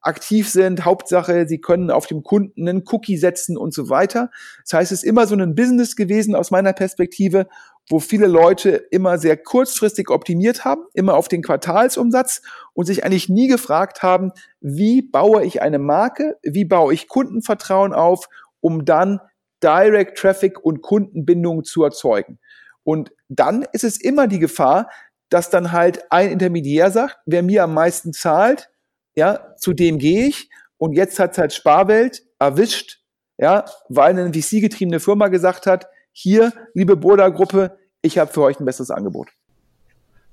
[0.00, 0.84] aktiv sind.
[0.84, 4.30] Hauptsache, sie können auf dem Kunden einen Cookie setzen und so weiter.
[4.64, 7.46] Das heißt, es ist immer so ein Business gewesen aus meiner Perspektive,
[7.90, 12.42] wo viele Leute immer sehr kurzfristig optimiert haben, immer auf den Quartalsumsatz
[12.74, 17.92] und sich eigentlich nie gefragt haben, wie baue ich eine Marke, wie baue ich Kundenvertrauen
[17.92, 18.28] auf,
[18.60, 19.20] um dann
[19.62, 22.38] Direct Traffic und Kundenbindung zu erzeugen.
[22.84, 24.88] Und dann ist es immer die Gefahr,
[25.30, 28.70] dass dann halt ein Intermediär sagt, wer mir am meisten zahlt,
[29.18, 30.48] ja, zu dem gehe ich.
[30.78, 33.00] Und jetzt hat halt Sparwelt erwischt,
[33.36, 38.64] ja, weil eine VC-getriebene Firma gesagt hat, hier, liebe Burda-Gruppe, ich habe für euch ein
[38.64, 39.28] besseres Angebot.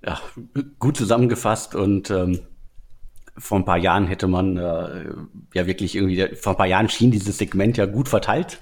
[0.06, 0.22] Ja,
[0.78, 2.42] gut zusammengefasst und ähm,
[3.38, 5.06] vor ein paar Jahren hätte man äh,
[5.56, 8.60] ja wirklich irgendwie, vor ein paar Jahren schien dieses Segment ja gut verteilt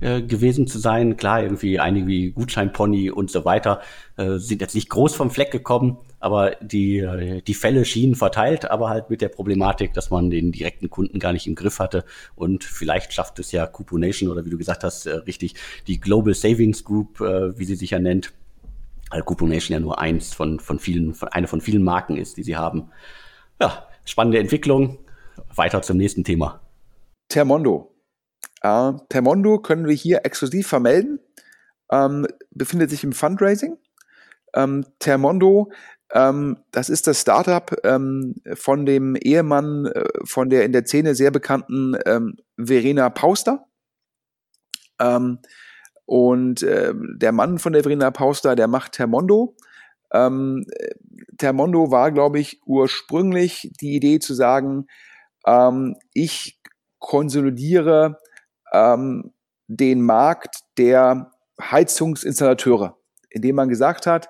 [0.00, 1.16] äh, gewesen zu sein.
[1.16, 3.82] Klar, irgendwie einige wie Gutscheinpony und so weiter
[4.16, 8.90] äh, sind jetzt nicht groß vom Fleck gekommen, aber die, die Fälle schienen verteilt, aber
[8.90, 12.04] halt mit der Problematik, dass man den direkten Kunden gar nicht im Griff hatte.
[12.36, 15.54] Und vielleicht schafft es ja Couponation oder wie du gesagt hast, äh, richtig,
[15.86, 18.32] die Global Savings Group, äh, wie sie sich ja nennt,
[19.10, 22.42] weil Couponation ja nur eins von, von vielen, von, eine von vielen Marken ist, die
[22.42, 22.90] sie haben.
[23.60, 24.98] Ja, spannende Entwicklung.
[25.54, 26.60] Weiter zum nächsten Thema.
[27.28, 27.94] Termondo.
[28.60, 31.18] Äh, Termondo können wir hier exklusiv vermelden,
[31.90, 33.78] ähm, befindet sich im Fundraising.
[34.54, 35.70] Ähm, Termondo,
[36.12, 41.14] ähm, das ist das Startup ähm, von dem Ehemann äh, von der in der Szene
[41.14, 43.66] sehr bekannten ähm, Verena Pauster.
[45.00, 45.38] Ähm,
[46.06, 49.54] und äh, der Mann von der Verena Pauster, der macht Termondo.
[50.12, 50.66] Ähm,
[51.38, 54.86] Termondo war, glaube ich, ursprünglich die Idee zu sagen,
[55.46, 56.60] ähm, ich
[56.98, 58.18] konsolidiere
[58.72, 62.96] den Markt der Heizungsinstallateure,
[63.30, 64.28] indem man gesagt hat,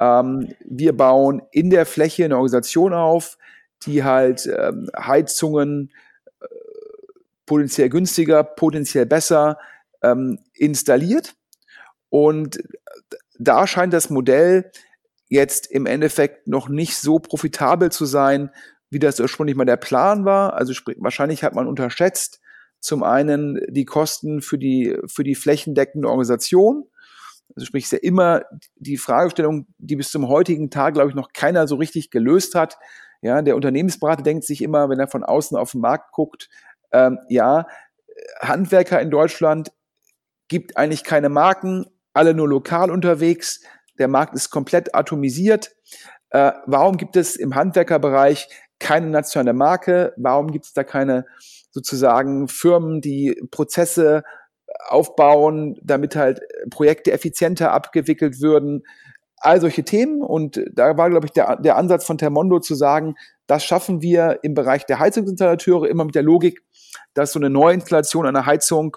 [0.00, 3.38] ähm, wir bauen in der Fläche eine Organisation auf,
[3.82, 5.92] die halt ähm, Heizungen
[6.40, 6.46] äh,
[7.46, 9.58] potenziell günstiger, potenziell besser
[10.02, 11.34] ähm, installiert.
[12.08, 12.58] Und
[13.38, 14.70] da scheint das Modell
[15.28, 18.50] jetzt im Endeffekt noch nicht so profitabel zu sein,
[18.90, 20.54] wie das ursprünglich mal der Plan war.
[20.54, 22.40] Also sprich, wahrscheinlich hat man unterschätzt,
[22.80, 26.86] zum einen die Kosten für die, für die flächendeckende Organisation.
[27.56, 28.42] Also sprich, ist ja immer
[28.76, 32.78] die Fragestellung, die bis zum heutigen Tag, glaube ich, noch keiner so richtig gelöst hat.
[33.22, 36.48] Ja, der Unternehmensberater denkt sich immer, wenn er von außen auf den Markt guckt,
[36.92, 37.66] ähm, ja,
[38.40, 39.72] Handwerker in Deutschland
[40.48, 43.62] gibt eigentlich keine Marken, alle nur lokal unterwegs.
[43.98, 45.72] Der Markt ist komplett atomisiert.
[46.30, 48.48] Äh, warum gibt es im Handwerkerbereich
[48.78, 50.12] keine nationale Marke?
[50.16, 51.26] Warum gibt es da keine
[51.70, 54.22] sozusagen Firmen, die Prozesse
[54.88, 58.82] aufbauen, damit halt Projekte effizienter abgewickelt würden.
[59.38, 60.22] All solche Themen.
[60.22, 63.14] Und da war, glaube ich, der, der Ansatz von Termondo zu sagen,
[63.46, 66.62] das schaffen wir im Bereich der Heizungsinstallateure immer mit der Logik,
[67.14, 68.96] dass so eine Neuinstallation einer Heizung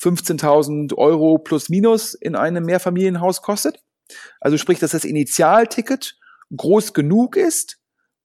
[0.00, 3.82] 15.000 Euro plus minus in einem Mehrfamilienhaus kostet.
[4.40, 6.18] Also sprich, dass das Initialticket
[6.54, 7.78] groß genug ist,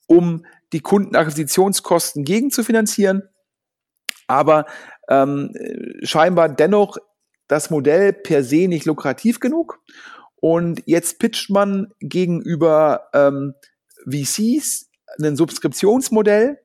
[0.08, 3.24] um die Kundenakquisitionskosten gegen zu finanzieren,
[4.28, 4.66] aber
[5.12, 5.54] ähm,
[6.04, 6.98] scheinbar dennoch
[7.48, 9.80] das Modell per se nicht lukrativ genug.
[10.38, 13.54] Und jetzt pitcht man gegenüber ähm,
[14.10, 14.90] VCs
[15.22, 16.60] ein Subskriptionsmodell.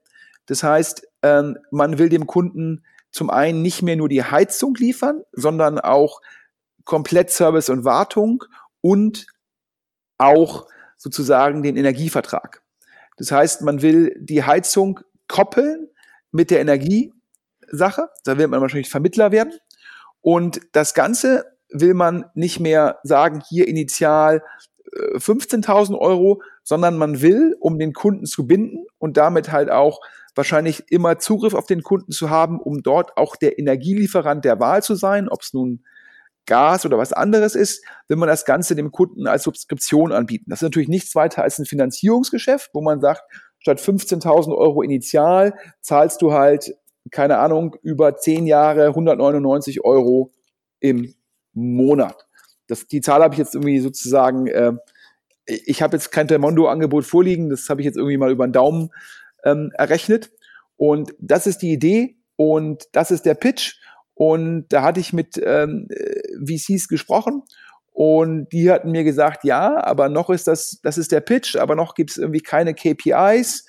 [0.47, 5.23] Das heißt, ähm, man will dem Kunden zum einen nicht mehr nur die Heizung liefern,
[5.33, 6.21] sondern auch
[6.85, 8.45] komplett Service und Wartung
[8.81, 9.27] und
[10.19, 12.63] auch sozusagen den Energievertrag.
[13.17, 15.89] Das heißt, man will die Heizung koppeln
[16.31, 16.61] mit der
[17.67, 18.09] Energiesache.
[18.25, 19.53] Da will man wahrscheinlich Vermittler werden.
[20.21, 24.43] Und das Ganze will man nicht mehr sagen, hier initial
[24.95, 30.01] 15.000 äh, Euro, sondern man will, um den Kunden zu binden und damit halt auch
[30.35, 34.83] wahrscheinlich immer Zugriff auf den Kunden zu haben, um dort auch der Energielieferant der Wahl
[34.83, 35.85] zu sein, ob es nun
[36.47, 40.51] Gas oder was anderes ist, will man das Ganze dem Kunden als Subskription anbieten.
[40.51, 43.23] Das ist natürlich nichts weiter als ein Finanzierungsgeschäft, wo man sagt,
[43.59, 46.77] statt 15.000 Euro initial zahlst du halt,
[47.11, 50.33] keine Ahnung, über 10 Jahre 199 Euro
[50.81, 51.15] im
[51.53, 52.27] Monat.
[52.67, 54.73] Das, die Zahl habe ich jetzt irgendwie sozusagen, äh,
[55.45, 58.91] ich habe jetzt kein Termondo-Angebot vorliegen, das habe ich jetzt irgendwie mal über den Daumen
[59.45, 60.31] ähm, errechnet.
[60.77, 63.77] Und das ist die Idee und das ist der Pitch.
[64.15, 65.89] Und da hatte ich mit ähm,
[66.45, 67.43] VCs gesprochen
[67.93, 71.75] und die hatten mir gesagt, ja, aber noch ist das, das ist der Pitch, aber
[71.75, 73.67] noch gibt es irgendwie keine KPIs.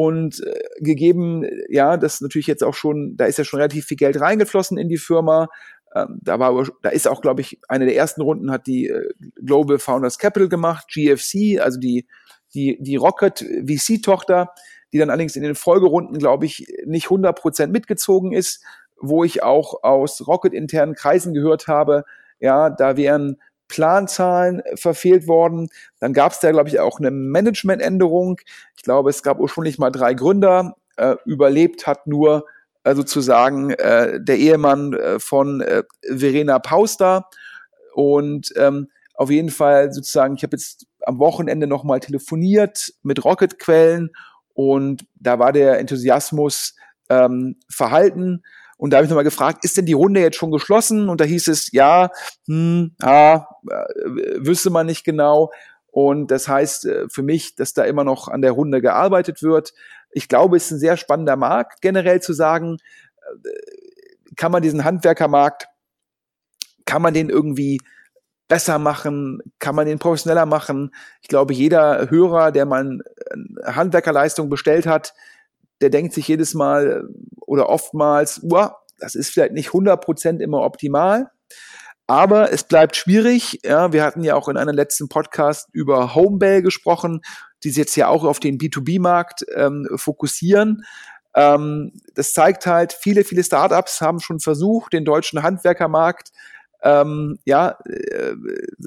[0.00, 3.98] Und äh, gegeben, ja, das natürlich jetzt auch schon, da ist ja schon relativ viel
[3.98, 5.48] Geld reingeflossen in die Firma.
[5.94, 9.10] Ähm, da war, da ist auch, glaube ich, eine der ersten Runden hat die äh,
[9.44, 12.06] Global Founders Capital gemacht, GFC, also die
[12.54, 14.54] die die Rocket VC-Tochter,
[14.90, 18.64] die dann allerdings in den Folgerunden, glaube ich, nicht 100% mitgezogen ist,
[18.98, 22.04] wo ich auch aus Rocket-internen Kreisen gehört habe,
[22.38, 23.36] ja, da wären
[23.70, 25.68] Planzahlen verfehlt worden.
[26.00, 28.40] Dann gab es da, glaube ich, auch eine Managementänderung.
[28.76, 30.76] Ich glaube, es gab ursprünglich mal drei Gründer.
[30.96, 32.44] Äh, überlebt hat nur
[32.84, 37.26] äh, sozusagen äh, der Ehemann äh, von äh, Verena Pauster.
[37.94, 44.10] Und ähm, auf jeden Fall sozusagen, ich habe jetzt am Wochenende nochmal telefoniert mit Rocket-Quellen
[44.54, 46.74] und da war der Enthusiasmus
[47.08, 48.42] ähm, verhalten.
[48.80, 51.10] Und da habe ich nochmal gefragt, ist denn die Runde jetzt schon geschlossen?
[51.10, 52.10] Und da hieß es, ja,
[52.46, 55.50] hm, ja, äh, wüsste man nicht genau.
[55.88, 59.74] Und das heißt äh, für mich, dass da immer noch an der Runde gearbeitet wird.
[60.12, 62.78] Ich glaube, es ist ein sehr spannender Markt, generell zu sagen,
[63.44, 65.66] äh, kann man diesen Handwerkermarkt,
[66.86, 67.82] kann man den irgendwie
[68.48, 69.42] besser machen?
[69.58, 70.94] Kann man den professioneller machen?
[71.20, 75.12] Ich glaube, jeder Hörer, der mal eine Handwerkerleistung bestellt hat,
[75.80, 77.08] der denkt sich jedes Mal
[77.40, 81.30] oder oftmals, uah, das ist vielleicht nicht 100% immer optimal,
[82.06, 83.60] aber es bleibt schwierig.
[83.64, 87.20] Ja, wir hatten ja auch in einem letzten Podcast über Homebell gesprochen,
[87.62, 90.84] die sich jetzt ja auch auf den B2B-Markt ähm, fokussieren.
[91.34, 96.30] Ähm, das zeigt halt, viele, viele Startups haben schon versucht, den deutschen Handwerkermarkt
[96.82, 98.34] ähm, ja, äh,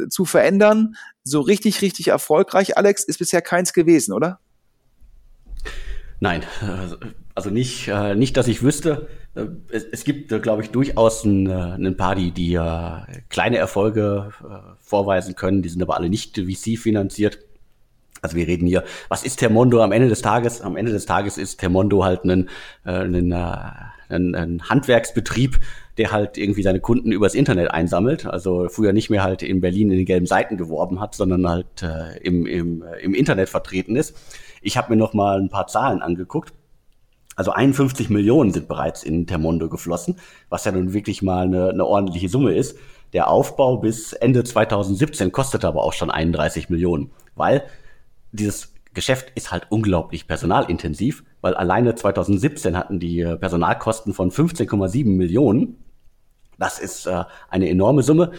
[0.10, 0.96] zu verändern.
[1.24, 4.40] So richtig, richtig erfolgreich, Alex, ist bisher keins gewesen, oder?
[6.24, 6.42] Nein,
[7.36, 9.10] also nicht, äh, nicht, dass ich wüsste.
[9.36, 12.58] Äh, es, es gibt, äh, glaube ich, durchaus ein, ein paar, die, die
[13.28, 14.32] kleine Erfolge
[14.80, 15.62] vorweisen können.
[15.62, 17.40] Die sind aber alle nicht VC finanziert.
[18.22, 20.62] Also wir reden hier, was ist Termondo am Ende des Tages?
[20.62, 22.48] Am Ende des Tages ist Termondo halt ein,
[22.86, 25.60] ein, ein, ein Handwerksbetrieb,
[25.98, 28.26] der halt irgendwie seine Kunden übers Internet einsammelt.
[28.26, 31.84] Also früher nicht mehr halt in Berlin in den gelben Seiten geworben hat, sondern halt
[31.84, 34.16] äh, im, im, äh, im Internet vertreten ist.
[34.64, 36.54] Ich habe mir noch mal ein paar Zahlen angeguckt.
[37.36, 40.18] Also 51 Millionen sind bereits in Termondo geflossen,
[40.50, 42.78] was ja nun wirklich mal eine, eine ordentliche Summe ist.
[43.12, 47.64] Der Aufbau bis Ende 2017 kostete aber auch schon 31 Millionen, weil
[48.32, 55.06] dieses Geschäft ist halt unglaublich personalintensiv, weil alleine 2017 hatten die äh, Personalkosten von 15,7
[55.06, 55.78] Millionen.
[56.60, 58.32] Das ist äh, eine enorme Summe.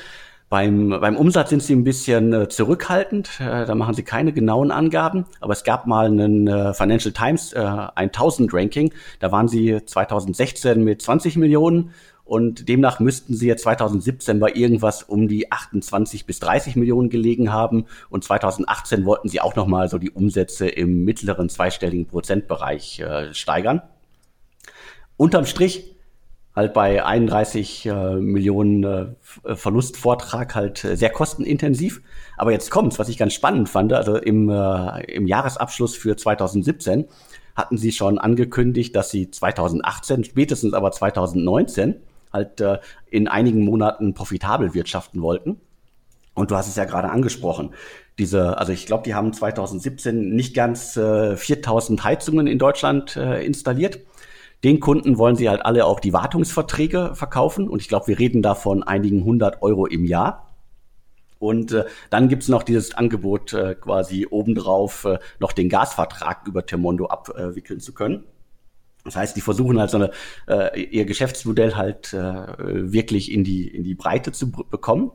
[0.49, 4.71] Beim, beim Umsatz sind sie ein bisschen äh, zurückhaltend, äh, da machen sie keine genauen
[4.71, 9.81] Angaben, aber es gab mal einen äh, Financial Times äh, 1000 Ranking, da waren sie
[9.85, 11.93] 2016 mit 20 Millionen
[12.25, 17.53] und demnach müssten sie jetzt 2017 bei irgendwas um die 28 bis 30 Millionen gelegen
[17.53, 17.85] haben.
[18.09, 23.83] Und 2018 wollten sie auch nochmal so die Umsätze im mittleren zweistelligen Prozentbereich äh, steigern.
[25.19, 25.94] Unterm Strich
[26.55, 32.01] halt bei 31 äh, Millionen äh, Verlustvortrag halt äh, sehr kostenintensiv.
[32.37, 33.93] Aber jetzt kommt's, was ich ganz spannend fand.
[33.93, 37.07] Also im, äh, im Jahresabschluss für 2017
[37.57, 41.97] hatten sie schon angekündigt, dass sie 2018, spätestens aber 2019
[42.33, 42.79] halt äh,
[43.11, 45.61] in einigen Monaten profitabel wirtschaften wollten.
[46.35, 47.71] Und du hast es ja gerade angesprochen.
[48.19, 53.45] Diese, also ich glaube, die haben 2017 nicht ganz äh, 4000 Heizungen in Deutschland äh,
[53.45, 54.01] installiert.
[54.65, 57.69] Den Kunden wollen sie halt alle auch die Wartungsverträge verkaufen.
[57.69, 60.55] Und ich glaube, wir reden da von einigen hundert Euro im Jahr.
[61.39, 66.65] Und äh, dann gibt's noch dieses Angebot, äh, quasi obendrauf äh, noch den Gasvertrag über
[66.65, 68.25] Termondo abwickeln zu können.
[69.05, 70.11] Das heißt, die versuchen halt so eine,
[70.49, 72.47] äh, ihr Geschäftsmodell halt äh,
[72.91, 75.13] wirklich in die, in die Breite zu bekommen,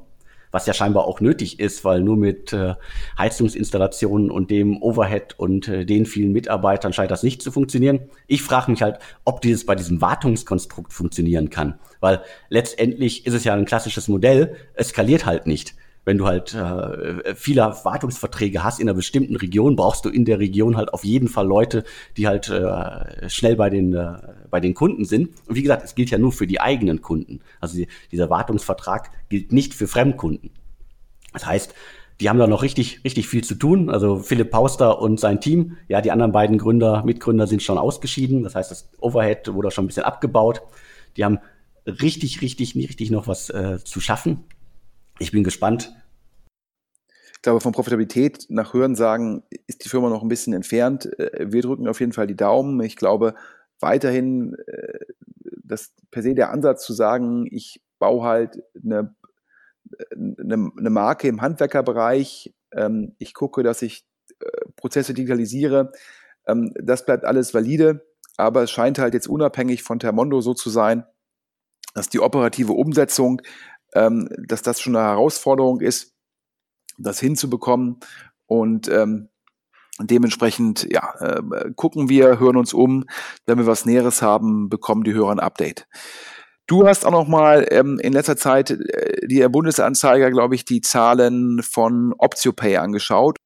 [0.51, 2.75] was ja scheinbar auch nötig ist, weil nur mit äh,
[3.17, 8.09] Heizungsinstallationen und dem Overhead und äh, den vielen Mitarbeitern scheint das nicht zu funktionieren.
[8.27, 13.43] Ich frage mich halt, ob dieses bei diesem Wartungskonstrukt funktionieren kann, weil letztendlich ist es
[13.43, 15.75] ja ein klassisches Modell, es skaliert halt nicht
[16.05, 20.39] wenn du halt äh, viele Wartungsverträge hast in einer bestimmten Region, brauchst du in der
[20.39, 21.83] Region halt auf jeden Fall Leute,
[22.17, 24.17] die halt äh, schnell bei den, äh,
[24.49, 25.29] bei den Kunden sind.
[25.47, 27.41] Und wie gesagt, es gilt ja nur für die eigenen Kunden.
[27.59, 30.51] Also die, dieser Wartungsvertrag gilt nicht für Fremdkunden.
[31.33, 31.75] Das heißt,
[32.19, 33.89] die haben da noch richtig, richtig viel zu tun.
[33.89, 38.43] Also Philipp Pauster und sein Team, ja, die anderen beiden Gründer, Mitgründer sind schon ausgeschieden.
[38.43, 40.61] Das heißt, das Overhead wurde schon ein bisschen abgebaut.
[41.15, 41.39] Die haben
[41.85, 44.43] richtig, richtig, richtig noch was äh, zu schaffen.
[45.19, 45.93] Ich bin gespannt.
[47.33, 51.05] Ich glaube, von Profitabilität nach Hörensagen ist die Firma noch ein bisschen entfernt.
[51.19, 52.81] Äh, wir drücken auf jeden Fall die Daumen.
[52.81, 53.35] Ich glaube
[53.79, 54.99] weiterhin, äh,
[55.63, 59.15] dass per se der Ansatz zu sagen, ich baue halt eine
[60.11, 64.05] eine, eine Marke im Handwerkerbereich, ähm, ich gucke, dass ich
[64.39, 65.91] äh, Prozesse digitalisiere,
[66.47, 68.05] ähm, das bleibt alles valide,
[68.37, 71.05] aber es scheint halt jetzt unabhängig von Termondo so zu sein,
[71.93, 73.41] dass die operative Umsetzung,
[73.93, 76.15] ähm, dass das schon eine Herausforderung ist,
[76.97, 77.99] das hinzubekommen
[78.45, 79.29] und ähm,
[79.99, 83.05] dementsprechend ja, äh, gucken wir, hören uns um,
[83.45, 85.87] wenn wir was Näheres haben, bekommen die Hörer ein Update.
[86.67, 90.81] Du hast auch noch mal ähm, in letzter Zeit äh, die Bundesanzeiger, glaube ich, die
[90.81, 93.37] Zahlen von OptioPay angeschaut.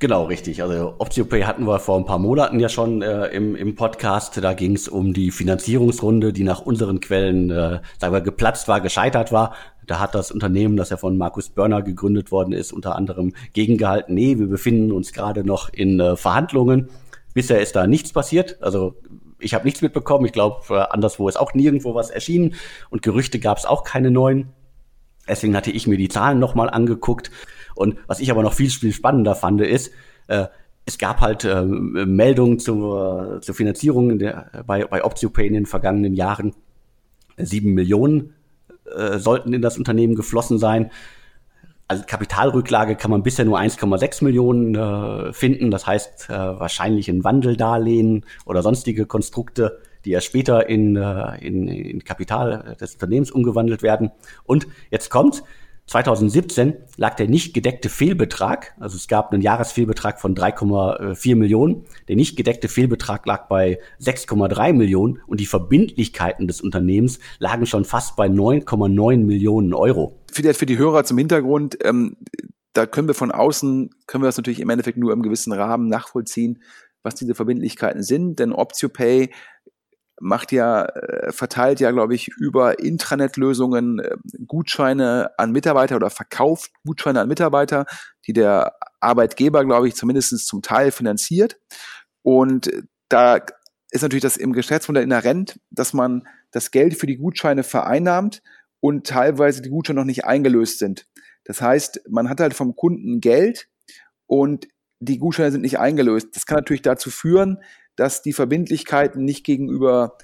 [0.00, 0.62] Genau, richtig.
[0.62, 4.42] Also OptioPay hatten wir vor ein paar Monaten ja schon äh, im, im Podcast.
[4.42, 8.80] Da ging es um die Finanzierungsrunde, die nach unseren Quellen, äh, sagen wir, geplatzt war,
[8.80, 9.54] gescheitert war.
[9.86, 14.14] Da hat das Unternehmen, das ja von Markus Börner gegründet worden ist, unter anderem gegengehalten,
[14.14, 16.88] nee, wir befinden uns gerade noch in äh, Verhandlungen.
[17.34, 18.62] Bisher ist da nichts passiert.
[18.62, 18.96] Also
[19.38, 20.26] ich habe nichts mitbekommen.
[20.26, 22.54] Ich glaube, äh, anderswo ist auch nirgendwo was erschienen
[22.90, 24.48] und Gerüchte gab es auch keine neuen.
[25.28, 27.30] Deswegen hatte ich mir die Zahlen nochmal angeguckt.
[27.74, 29.92] Und was ich aber noch viel, viel spannender fand, ist,
[30.28, 30.46] äh,
[30.86, 36.14] es gab halt äh, Meldungen zur, zur Finanzierung der, bei, bei OptioPay in den vergangenen
[36.14, 36.54] Jahren.
[37.36, 38.35] Sieben Millionen
[38.94, 40.90] äh, sollten in das Unternehmen geflossen sein
[41.88, 45.70] also Kapitalrücklage kann man bisher nur 1,6 Millionen äh, finden.
[45.70, 51.68] Das heißt äh, wahrscheinlich in Wandeldarlehen oder sonstige Konstrukte, die ja später in, äh, in,
[51.68, 54.10] in Kapital des Unternehmens umgewandelt werden.
[54.44, 55.44] Und jetzt kommt,
[55.86, 61.84] 2017 lag der nicht gedeckte Fehlbetrag, also es gab einen Jahresfehlbetrag von 3,4 Millionen.
[62.08, 67.84] Der nicht gedeckte Fehlbetrag lag bei 6,3 Millionen und die Verbindlichkeiten des Unternehmens lagen schon
[67.84, 70.18] fast bei 9,9 Millionen Euro.
[70.32, 72.16] Für für die Hörer zum Hintergrund, ähm,
[72.72, 75.88] da können wir von außen, können wir das natürlich im Endeffekt nur im gewissen Rahmen
[75.88, 76.62] nachvollziehen,
[77.02, 79.30] was diese Verbindlichkeiten sind, denn OptioPay
[80.20, 86.70] macht ja, äh, verteilt ja, glaube ich, über Intranet-Lösungen äh, Gutscheine an Mitarbeiter oder verkauft
[86.84, 87.86] Gutscheine an Mitarbeiter,
[88.26, 91.58] die der Arbeitgeber, glaube ich, zumindest zum Teil finanziert.
[92.22, 92.70] Und
[93.08, 93.40] da
[93.90, 98.42] ist natürlich das im Geschäftsmodell inhärent, dass man das Geld für die Gutscheine vereinnahmt
[98.80, 101.06] und teilweise die Gutscheine noch nicht eingelöst sind.
[101.44, 103.68] Das heißt, man hat halt vom Kunden Geld
[104.26, 104.66] und
[104.98, 106.28] die Gutscheine sind nicht eingelöst.
[106.34, 107.58] Das kann natürlich dazu führen,
[107.96, 110.16] dass die Verbindlichkeiten nicht gegenüber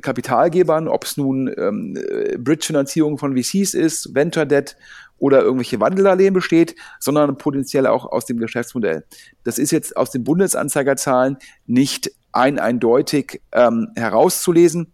[0.00, 1.98] Kapitalgebern, ob es nun ähm,
[2.38, 4.76] Bridge-Finanzierung von VCs ist, Venture Debt
[5.18, 9.04] oder irgendwelche Wandeldarlehen besteht, sondern potenziell auch aus dem Geschäftsmodell.
[9.44, 11.36] Das ist jetzt aus den Bundesanzeigerzahlen
[11.66, 14.92] nicht ein eindeutig ähm, herauszulesen.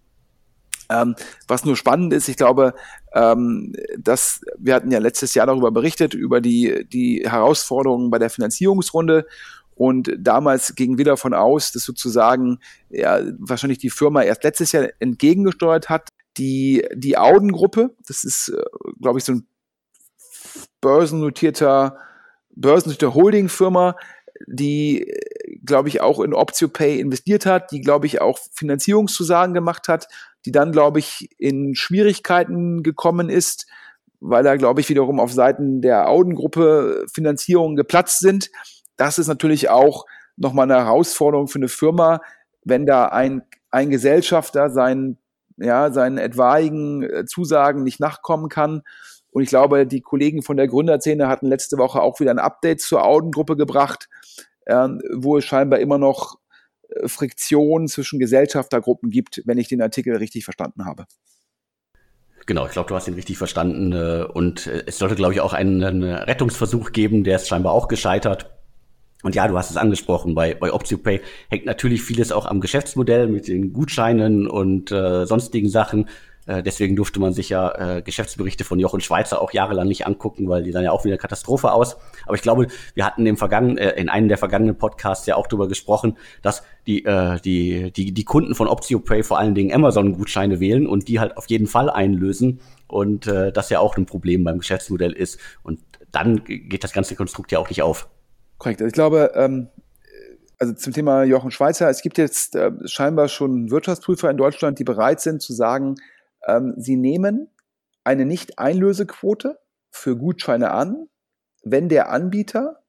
[0.90, 1.14] Ähm,
[1.46, 2.74] was nur spannend ist, ich glaube,
[3.14, 8.28] ähm, dass wir hatten ja letztes Jahr darüber berichtet, über die, die Herausforderungen bei der
[8.28, 9.26] Finanzierungsrunde
[9.80, 12.58] und damals ging wieder von aus, dass sozusagen
[12.90, 16.10] ja, wahrscheinlich die Firma erst letztes Jahr entgegengesteuert hat.
[16.36, 18.62] Die, die Auden-Gruppe, das ist, äh,
[19.00, 19.46] glaube ich, so ein
[20.82, 21.96] börsennotierter,
[22.50, 23.96] börsennotierter Holding-Firma,
[24.46, 25.10] die,
[25.64, 30.08] glaube ich, auch in OptioPay investiert hat, die, glaube ich, auch Finanzierungszusagen gemacht hat,
[30.44, 33.66] die dann, glaube ich, in Schwierigkeiten gekommen ist,
[34.20, 38.50] weil da, glaube ich, wiederum auf Seiten der Auden-Gruppe Finanzierungen geplatzt sind
[38.96, 42.20] das ist natürlich auch nochmal eine Herausforderung für eine Firma,
[42.64, 45.18] wenn da ein, ein Gesellschafter seinen,
[45.56, 48.82] ja, seinen etwaigen äh, Zusagen nicht nachkommen kann.
[49.30, 52.80] Und ich glaube, die Kollegen von der Gründerszene hatten letzte Woche auch wieder ein Update
[52.80, 54.08] zur Audengruppe gebracht,
[54.66, 56.38] äh, wo es scheinbar immer noch
[56.88, 61.06] äh, Friktion zwischen Gesellschaftergruppen gibt, wenn ich den Artikel richtig verstanden habe.
[62.46, 63.92] Genau, ich glaube, du hast ihn richtig verstanden.
[63.92, 68.59] Äh, und es sollte, glaube ich, auch einen Rettungsversuch geben, der ist scheinbar auch gescheitert.
[69.22, 73.28] Und ja, du hast es angesprochen, bei, bei OptioPay hängt natürlich vieles auch am Geschäftsmodell
[73.28, 76.06] mit den Gutscheinen und äh, sonstigen Sachen.
[76.46, 80.48] Äh, deswegen durfte man sich ja äh, Geschäftsberichte von Jochen Schweizer auch jahrelang nicht angucken,
[80.48, 81.96] weil die dann ja auch wieder Katastrophe aus.
[82.26, 85.46] Aber ich glaube, wir hatten im vergangenen, äh, in einem der vergangenen Podcasts ja auch
[85.46, 90.60] darüber gesprochen, dass die, äh, die, die, die Kunden von OptioPay vor allen Dingen Amazon-Gutscheine
[90.60, 92.60] wählen und die halt auf jeden Fall einlösen.
[92.88, 95.38] Und äh, das ja auch ein Problem beim Geschäftsmodell ist.
[95.62, 95.78] Und
[96.10, 98.08] dann geht das ganze Konstrukt ja auch nicht auf.
[98.60, 98.82] Korrekt.
[98.82, 99.68] Also ich glaube, ähm,
[100.58, 104.84] also zum Thema Jochen Schweizer, es gibt jetzt äh, scheinbar schon Wirtschaftsprüfer in Deutschland, die
[104.84, 105.94] bereit sind zu sagen,
[106.46, 107.48] ähm, sie nehmen
[108.04, 109.58] eine Nicht-Einlösequote
[109.90, 111.08] für Gutscheine an,
[111.64, 112.84] wenn der Anbieter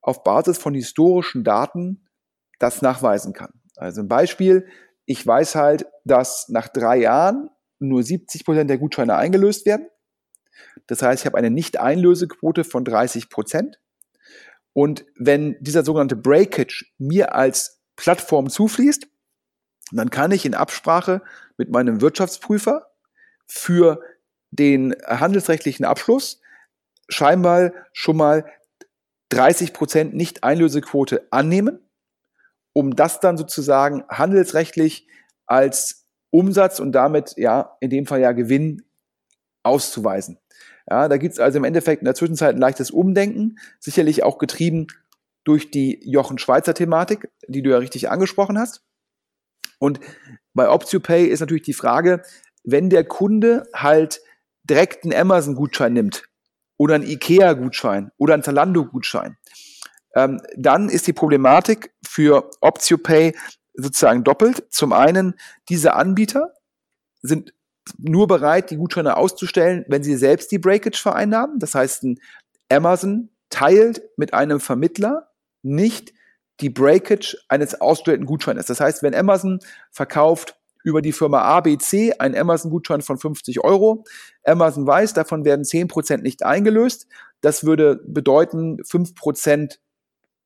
[0.00, 2.08] auf Basis von historischen Daten
[2.58, 3.52] das nachweisen kann.
[3.76, 4.66] Also ein Beispiel,
[5.04, 9.86] ich weiß halt, dass nach drei Jahren nur 70 Prozent der Gutscheine eingelöst werden.
[10.86, 13.78] Das heißt, ich habe eine Nicht-Einlösequote von 30 Prozent.
[14.72, 19.08] Und wenn dieser sogenannte Breakage mir als Plattform zufließt,
[19.92, 21.22] dann kann ich in Absprache
[21.56, 22.86] mit meinem Wirtschaftsprüfer
[23.46, 24.00] für
[24.50, 26.40] den handelsrechtlichen Abschluss
[27.08, 28.44] scheinbar schon mal
[29.30, 31.80] 30 Prozent Nicht-Einlösequote annehmen,
[32.72, 35.08] um das dann sozusagen handelsrechtlich
[35.46, 38.82] als Umsatz und damit ja in dem Fall ja Gewinn
[39.62, 40.38] auszuweisen.
[40.88, 44.38] Ja, da gibt es also im Endeffekt in der Zwischenzeit ein leichtes Umdenken, sicherlich auch
[44.38, 44.86] getrieben
[45.44, 48.82] durch die Jochen Schweizer Thematik, die du ja richtig angesprochen hast.
[49.78, 50.00] Und
[50.54, 52.22] bei OptioPay ist natürlich die Frage,
[52.64, 54.20] wenn der Kunde halt
[54.64, 56.24] direkt einen Amazon-Gutschein nimmt
[56.76, 59.36] oder einen IKEA-Gutschein oder einen Zalando-Gutschein,
[60.14, 63.34] ähm, dann ist die Problematik für OptioPay
[63.74, 64.64] sozusagen doppelt.
[64.70, 65.34] Zum einen,
[65.68, 66.54] diese Anbieter
[67.22, 67.54] sind
[67.98, 71.58] nur bereit, die Gutscheine auszustellen, wenn sie selbst die Breakage vereinnahmen.
[71.58, 72.06] Das heißt,
[72.70, 75.28] Amazon teilt mit einem Vermittler
[75.62, 76.12] nicht
[76.60, 78.66] die Breakage eines ausgestellten Gutscheines.
[78.66, 79.60] Das heißt, wenn Amazon
[79.90, 84.04] verkauft über die Firma ABC einen Amazon-Gutschein von 50 Euro,
[84.44, 87.06] Amazon weiß, davon werden 10% nicht eingelöst.
[87.40, 89.78] Das würde bedeuten 5%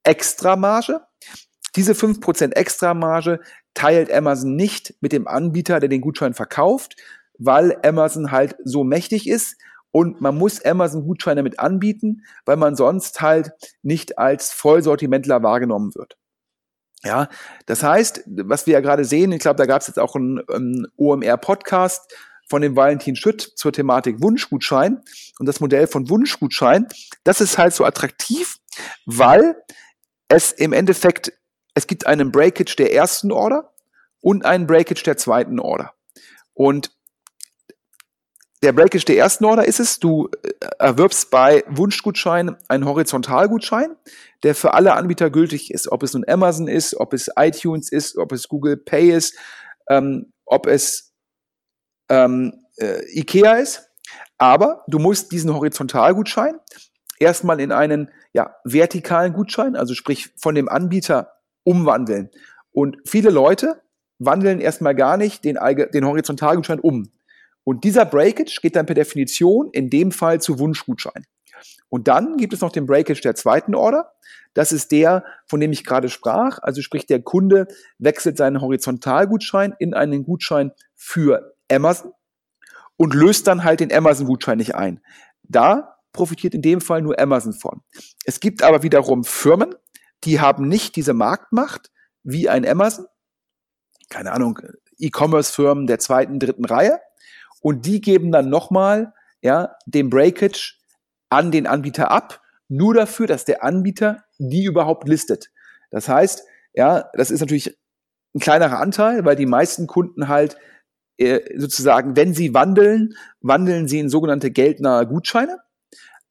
[0.03, 1.01] extra Marge.
[1.77, 3.41] Diese 5% extra Marge
[3.75, 6.97] teilt Amazon nicht mit dem Anbieter, der den Gutschein verkauft,
[7.39, 9.57] weil Amazon halt so mächtig ist
[9.91, 15.95] und man muss Amazon Gutscheine mit anbieten, weil man sonst halt nicht als Vollsortimentler wahrgenommen
[15.95, 16.17] wird.
[17.05, 17.29] Ja,
[17.67, 20.41] das heißt, was wir ja gerade sehen, ich glaube, da gab es jetzt auch einen,
[20.49, 22.13] einen OMR-Podcast
[22.49, 25.03] von dem Valentin Schütt zur Thematik Wunschgutschein
[25.39, 26.89] und das Modell von Wunschgutschein,
[27.23, 28.57] das ist halt so attraktiv,
[29.07, 29.57] weil
[30.29, 31.33] es im Endeffekt,
[31.75, 33.73] es gibt einen Breakage der ersten Order
[34.21, 35.93] und einen Breakage der zweiten Order.
[36.55, 36.91] Und
[38.65, 43.95] der Breakage der ersten Order ist es, du äh, erwirbst bei Wunschgutschein einen Horizontalgutschein,
[44.43, 45.93] der für alle Anbieter gültig ist.
[45.93, 49.37] Ob es nun Amazon ist, ob es iTunes ist, ob es Google Pay ist,
[49.91, 51.13] ähm, ob es
[52.09, 53.91] ähm, äh, Ikea ist.
[54.39, 56.59] Aber du musst diesen Horizontalgutschein
[57.19, 61.33] erstmal in einen ja, vertikalen Gutschein, also sprich von dem Anbieter
[61.65, 62.31] umwandeln.
[62.73, 63.83] Und viele Leute
[64.19, 65.59] wandeln erstmal gar nicht den,
[65.93, 67.11] den Horizontalgutschein um.
[67.65, 71.25] Und dieser Breakage geht dann per Definition in dem Fall zu Wunschgutschein.
[71.89, 74.13] Und dann gibt es noch den Breakage der zweiten Order.
[74.53, 76.59] Das ist der, von dem ich gerade sprach.
[76.61, 77.67] Also sprich, der Kunde
[77.99, 82.13] wechselt seinen Horizontalgutschein in einen Gutschein für Amazon
[82.97, 85.01] und löst dann halt den Amazon-Gutschein nicht ein.
[85.43, 87.83] Da profitiert in dem Fall nur Amazon von.
[88.25, 89.75] Es gibt aber wiederum Firmen,
[90.23, 91.91] die haben nicht diese Marktmacht
[92.23, 93.07] wie ein Amazon.
[94.09, 94.59] Keine Ahnung,
[94.99, 97.01] E-Commerce-Firmen der zweiten, dritten Reihe
[97.65, 100.79] und die geben dann nochmal ja, den Breakage
[101.31, 105.51] an den Anbieter ab, nur dafür, dass der Anbieter die überhaupt listet.
[105.91, 106.45] Das heißt,
[106.75, 107.75] ja, das ist natürlich
[108.35, 110.59] ein kleinerer Anteil, weil die meisten Kunden halt
[111.17, 115.59] äh, sozusagen, wenn sie wandeln, wandeln sie in sogenannte geldnahe Gutscheine.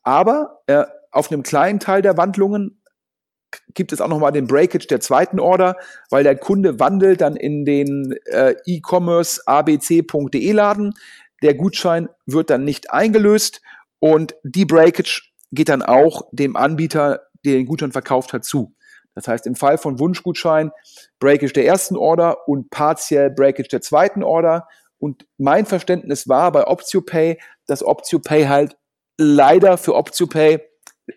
[0.04, 2.84] Aber äh, auf einem kleinen Teil der Wandlungen
[3.74, 5.78] gibt es auch nochmal den Breakage der zweiten Order,
[6.10, 10.94] weil der Kunde wandelt dann in den äh, E-Commerce abc.de Laden,
[11.44, 13.62] der Gutschein wird dann nicht eingelöst
[14.00, 15.22] und die Breakage
[15.52, 18.74] geht dann auch dem Anbieter, der den Gutschein verkauft hat, zu.
[19.14, 20.72] Das heißt, im Fall von Wunschgutschein
[21.20, 24.68] Breakage der ersten Order und partiell Breakage der zweiten Order.
[24.98, 28.78] Und mein Verständnis war bei OptioPay, dass OptioPay halt
[29.18, 30.60] leider für OptioPay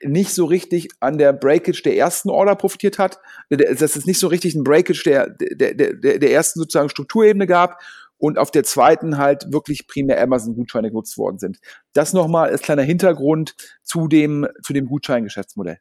[0.03, 3.20] nicht so richtig an der Breakage der ersten Order profitiert hat,
[3.51, 7.81] dass es nicht so richtig ein Breakage der, der, der, der ersten sozusagen Strukturebene gab
[8.19, 11.59] und auf der zweiten halt wirklich primär Amazon-Gutscheine genutzt worden sind.
[11.93, 15.79] Das nochmal als kleiner Hintergrund zu dem, zu dem Gutscheingeschäftsmodell.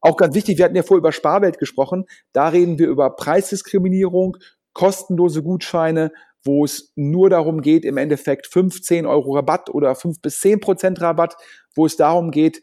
[0.00, 4.36] Auch ganz wichtig, wir hatten ja vorher über Sparwelt gesprochen, da reden wir über Preisdiskriminierung,
[4.72, 6.12] kostenlose Gutscheine,
[6.44, 11.00] wo es nur darum geht, im Endeffekt 15 Euro Rabatt oder 5 bis 10 Prozent
[11.00, 11.36] Rabatt,
[11.74, 12.62] wo es darum geht,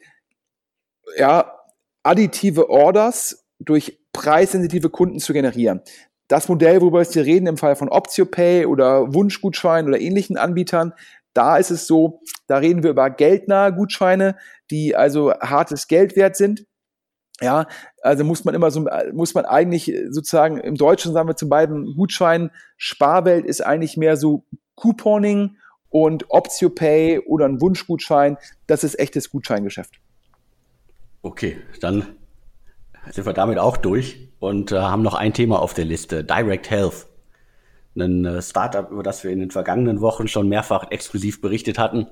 [1.17, 1.55] ja,
[2.03, 5.81] additive Orders durch preissensitive Kunden zu generieren
[6.29, 10.93] das Modell, worüber wir reden, im Fall von OptioPay oder Wunschgutschein oder ähnlichen Anbietern,
[11.33, 14.37] da ist es so, da reden wir über geldnahe Gutscheine,
[14.71, 16.65] die also hartes Geld wert sind.
[17.41, 17.67] Ja,
[18.01, 21.95] also muss man immer so, muss man eigentlich sozusagen im Deutschen sagen wir zu beiden
[21.95, 24.43] Gutscheinen, Sparwelt ist eigentlich mehr so
[24.75, 25.57] Couponing
[25.89, 29.95] und OptioPay oder ein Wunschgutschein, das ist echtes Gutscheingeschäft.
[31.21, 32.15] Okay, dann
[33.11, 36.69] sind wir damit auch durch und äh, haben noch ein Thema auf der Liste, Direct
[36.69, 37.07] Health.
[37.95, 42.07] Ein äh, Startup, über das wir in den vergangenen Wochen schon mehrfach exklusiv berichtet hatten.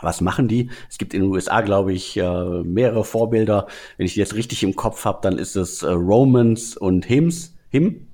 [0.00, 0.70] Was machen die?
[0.88, 3.66] Es gibt in den USA, glaube ich, äh, mehrere Vorbilder.
[3.96, 7.54] Wenn ich die jetzt richtig im Kopf habe, dann ist es äh, Romans und Hims.
[7.70, 8.06] Him?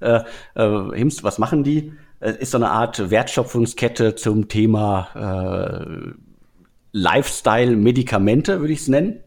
[0.00, 0.20] Äh,
[0.54, 1.92] Hims, was machen die?
[2.20, 6.14] Ist so eine Art Wertschöpfungskette zum Thema äh,
[6.92, 9.20] Lifestyle-Medikamente, würde ich es nennen.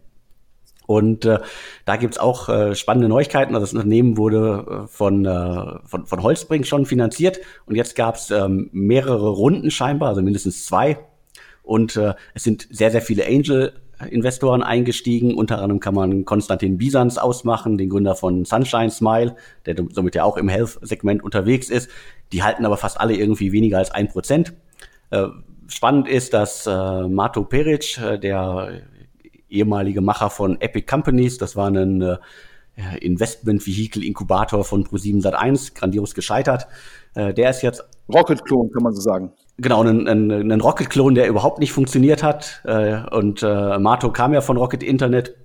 [0.92, 1.40] Und äh,
[1.86, 3.56] da gibt's auch äh, spannende Neuigkeiten.
[3.56, 8.30] Also das Unternehmen wurde äh, von, äh, von, von Holzbrink schon finanziert und jetzt gab's
[8.30, 11.00] ähm, mehrere Runden scheinbar, also mindestens zwei.
[11.64, 15.36] Und äh, es sind sehr, sehr viele Angel-Investoren eingestiegen.
[15.36, 20.26] Unter anderem kann man Konstantin Bisans ausmachen, den Gründer von Sunshine Smile, der somit ja
[20.26, 21.90] auch im Health-Segment unterwegs ist.
[22.34, 24.54] Die halten aber fast alle irgendwie weniger als ein Prozent.
[25.12, 25.28] Äh,
[25.68, 28.82] spannend ist, dass äh, Mato Peric, äh, der
[29.52, 31.38] ehemalige Macher von Epic Companies.
[31.38, 32.18] Das war ein äh,
[33.00, 36.68] Investment-Vehikel-Inkubator von Pro7 Sat1, grandios gescheitert.
[37.16, 37.84] Äh, der ist jetzt.
[38.12, 39.32] Rocket-Klon, kann man so sagen.
[39.58, 42.62] Genau, ein, ein, ein Rocket-Klon, der überhaupt nicht funktioniert hat.
[42.66, 45.36] Äh, und äh, Mato kam ja von Rocket Internet,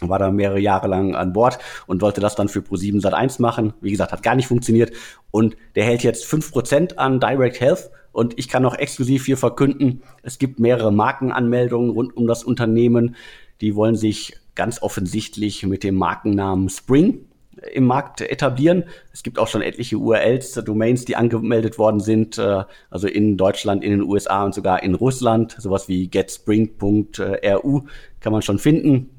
[0.00, 3.74] war da mehrere Jahre lang an Bord und wollte das dann für Pro7 Sat1 machen.
[3.80, 4.92] Wie gesagt, hat gar nicht funktioniert.
[5.30, 7.90] Und der hält jetzt fünf Prozent an Direct Health.
[8.12, 13.16] Und ich kann noch exklusiv hier verkünden, es gibt mehrere Markenanmeldungen rund um das Unternehmen.
[13.60, 17.26] Die wollen sich ganz offensichtlich mit dem Markennamen Spring
[17.72, 18.84] im Markt etablieren.
[19.12, 23.84] Es gibt auch schon etliche URLs, Domains, die angemeldet worden sind, äh, also in Deutschland,
[23.84, 25.56] in den USA und sogar in Russland.
[25.58, 27.82] Sowas wie getspring.ru
[28.20, 29.10] kann man schon finden.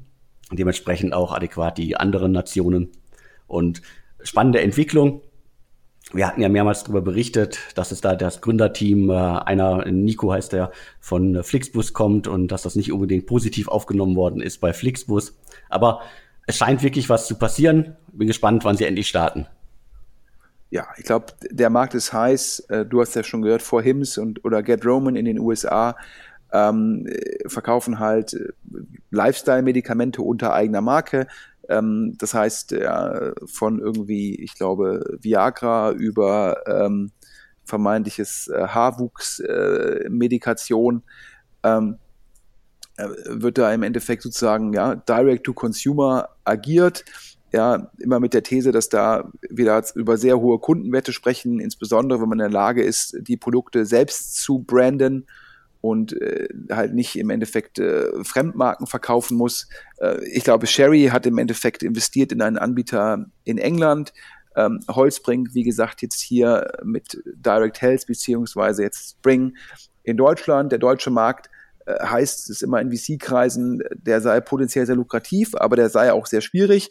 [0.50, 2.90] Dementsprechend auch adäquat die anderen Nationen.
[3.46, 3.82] Und
[4.22, 5.22] spannende Entwicklung
[6.12, 10.52] wir hatten ja mehrmals darüber berichtet, dass es da das Gründerteam, äh, einer Nico heißt
[10.52, 15.36] der, von Flixbus kommt und dass das nicht unbedingt positiv aufgenommen worden ist bei Flixbus.
[15.68, 16.00] Aber
[16.46, 17.96] es scheint wirklich was zu passieren.
[18.12, 19.46] Bin gespannt, wann sie endlich starten.
[20.70, 22.60] Ja, ich glaube, der Markt ist heiß.
[22.68, 25.96] Äh, du hast ja schon gehört, vor Hims und oder Get Roman in den USA
[26.52, 27.06] ähm,
[27.46, 28.48] verkaufen halt äh,
[29.10, 31.26] Lifestyle-Medikamente unter eigener Marke.
[31.68, 37.12] Ähm, das heißt, ja, von irgendwie, ich glaube, Viagra über ähm,
[37.64, 41.02] vermeintliches äh, Haarwuchsmedikation
[41.62, 41.98] äh, ähm,
[42.96, 47.04] äh, wird da im Endeffekt sozusagen ja, Direct to Consumer agiert.
[47.52, 52.30] Ja, immer mit der These, dass da wir über sehr hohe Kundenwerte sprechen, insbesondere wenn
[52.30, 55.26] man in der Lage ist, die Produkte selbst zu branden
[55.82, 59.68] und äh, halt nicht im Endeffekt äh, Fremdmarken verkaufen muss.
[59.98, 64.14] Äh, ich glaube, Sherry hat im Endeffekt investiert in einen Anbieter in England.
[64.54, 69.56] Ähm, Holzbrink, wie gesagt, jetzt hier mit Direct Health beziehungsweise jetzt Spring
[70.04, 70.70] in Deutschland.
[70.70, 71.50] Der deutsche Markt
[71.84, 76.26] äh, heißt es immer in VC-Kreisen, der sei potenziell sehr lukrativ, aber der sei auch
[76.26, 76.90] sehr schwierig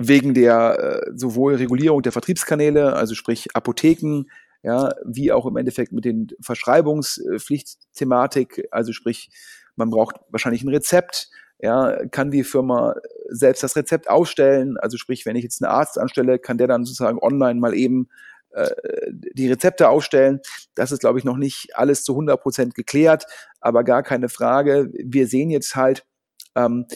[0.00, 4.24] wegen der äh, sowohl Regulierung der Vertriebskanäle, also sprich Apotheken,
[4.64, 9.28] ja, wie auch im Endeffekt mit den Verschreibungspflichtthematik, also sprich,
[9.76, 11.28] man braucht wahrscheinlich ein Rezept,
[11.60, 12.94] ja, kann die Firma
[13.28, 16.86] selbst das Rezept ausstellen, also sprich, wenn ich jetzt einen Arzt anstelle, kann der dann
[16.86, 18.08] sozusagen online mal eben
[18.52, 18.70] äh,
[19.10, 20.40] die Rezepte ausstellen.
[20.74, 23.26] Das ist, glaube ich, noch nicht alles zu 100 Prozent geklärt,
[23.60, 24.88] aber gar keine Frage.
[24.94, 26.06] Wir sehen jetzt halt,
[26.54, 26.86] ähm,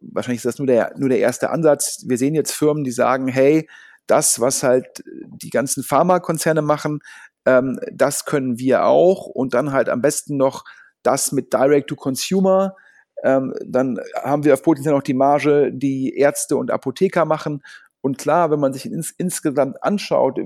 [0.00, 2.04] wahrscheinlich ist das nur der, nur der erste Ansatz.
[2.06, 3.68] Wir sehen jetzt Firmen, die sagen, hey,
[4.08, 7.00] das, was halt die ganzen Pharmakonzerne machen,
[7.46, 10.64] ähm, das können wir auch und dann halt am besten noch
[11.02, 12.74] das mit Direct to Consumer.
[13.22, 17.62] Ähm, dann haben wir auf potenziell noch die Marge, die Ärzte und Apotheker machen.
[18.00, 20.38] Und klar, wenn man sich ins, insgesamt anschaut,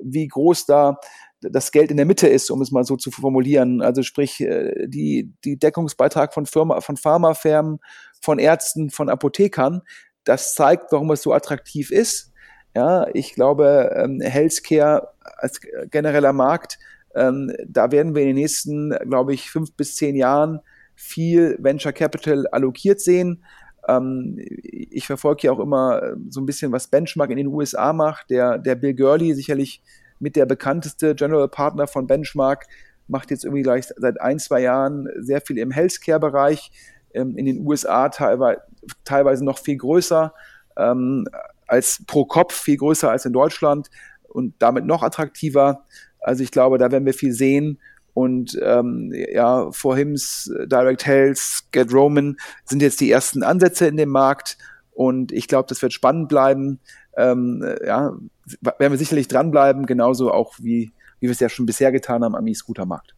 [0.00, 0.98] wie groß da
[1.40, 3.80] das Geld in der Mitte ist, um es mal so zu formulieren.
[3.82, 7.78] Also sprich, äh, die, die Deckungsbeitrag von Firma, von Pharmafirmen,
[8.20, 9.82] von Ärzten, von Apothekern,
[10.24, 12.29] das zeigt, warum es so attraktiv ist.
[12.74, 15.08] Ja, ich glaube, ähm, Healthcare
[15.38, 15.60] als
[15.90, 16.78] genereller Markt,
[17.14, 20.60] ähm, da werden wir in den nächsten, glaube ich, fünf bis zehn Jahren
[20.94, 23.42] viel Venture Capital allokiert sehen.
[23.88, 27.92] Ähm, ich verfolge ja auch immer äh, so ein bisschen, was Benchmark in den USA
[27.92, 28.30] macht.
[28.30, 29.82] Der, der Bill Gurley, sicherlich
[30.18, 32.66] mit der bekannteste General Partner von Benchmark,
[33.08, 36.70] macht jetzt irgendwie gleich seit ein, zwei Jahren sehr viel im Healthcare-Bereich.
[37.12, 38.60] Ähm, in den USA teilweise,
[39.04, 40.32] teilweise noch viel größer.
[40.76, 41.26] Ähm,
[41.70, 43.90] als pro Kopf viel größer als in Deutschland
[44.28, 45.84] und damit noch attraktiver.
[46.20, 47.78] Also ich glaube, da werden wir viel sehen.
[48.12, 53.96] Und ähm, ja, vor Hims, Direct Health, Get Roman sind jetzt die ersten Ansätze in
[53.96, 54.58] dem Markt.
[54.90, 56.80] Und ich glaube, das wird spannend bleiben.
[57.16, 58.12] Ähm, ja,
[58.60, 62.34] werden wir sicherlich dranbleiben, genauso auch wie, wie wir es ja schon bisher getan haben
[62.34, 63.14] am E-Scooter-Markt.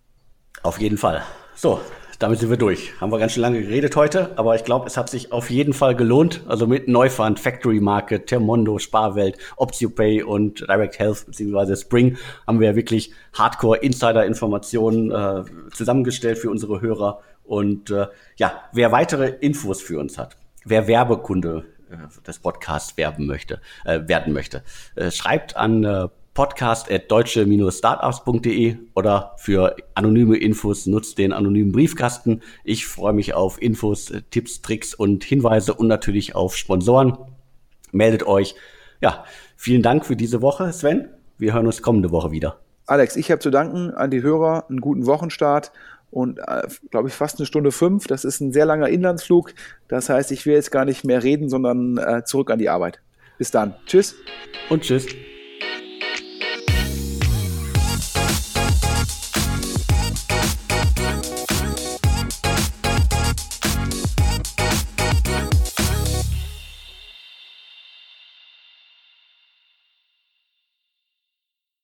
[0.63, 1.23] Auf jeden Fall.
[1.55, 1.81] So,
[2.23, 2.93] damit sind wir durch.
[3.01, 5.73] Haben wir ganz schön lange geredet heute, aber ich glaube, es hat sich auf jeden
[5.73, 6.43] Fall gelohnt.
[6.47, 11.75] Also mit Neufund, Factory Market, Termondo, Sparwelt, OptioPay und Direct Health bzw.
[11.75, 12.17] Spring
[12.47, 15.43] haben wir wirklich Hardcore-Insider-Informationen äh,
[15.73, 17.21] zusammengestellt für unsere Hörer.
[17.43, 18.07] Und äh,
[18.37, 23.99] ja, wer weitere Infos für uns hat, wer Werbekunde äh, des Podcasts werben möchte, äh,
[24.07, 24.63] werden möchte,
[24.95, 32.41] äh, schreibt an äh, podcast at deutsche-startups.de oder für anonyme Infos nutzt den anonymen Briefkasten.
[32.65, 37.19] Ich freue mich auf Infos, Tipps, Tricks und Hinweise und natürlich auf Sponsoren.
[37.91, 38.55] Meldet euch.
[39.01, 39.25] Ja,
[39.57, 41.09] vielen Dank für diese Woche, Sven.
[41.39, 42.59] Wir hören uns kommende Woche wieder.
[42.87, 45.73] Alex, ich habe zu danken an die Hörer, einen guten Wochenstart
[46.11, 48.07] und äh, glaube ich fast eine Stunde fünf.
[48.07, 49.55] Das ist ein sehr langer Inlandsflug.
[49.89, 53.01] Das heißt, ich will jetzt gar nicht mehr reden, sondern äh, zurück an die Arbeit.
[53.39, 53.75] Bis dann.
[53.87, 54.15] Tschüss.
[54.69, 55.07] Und tschüss.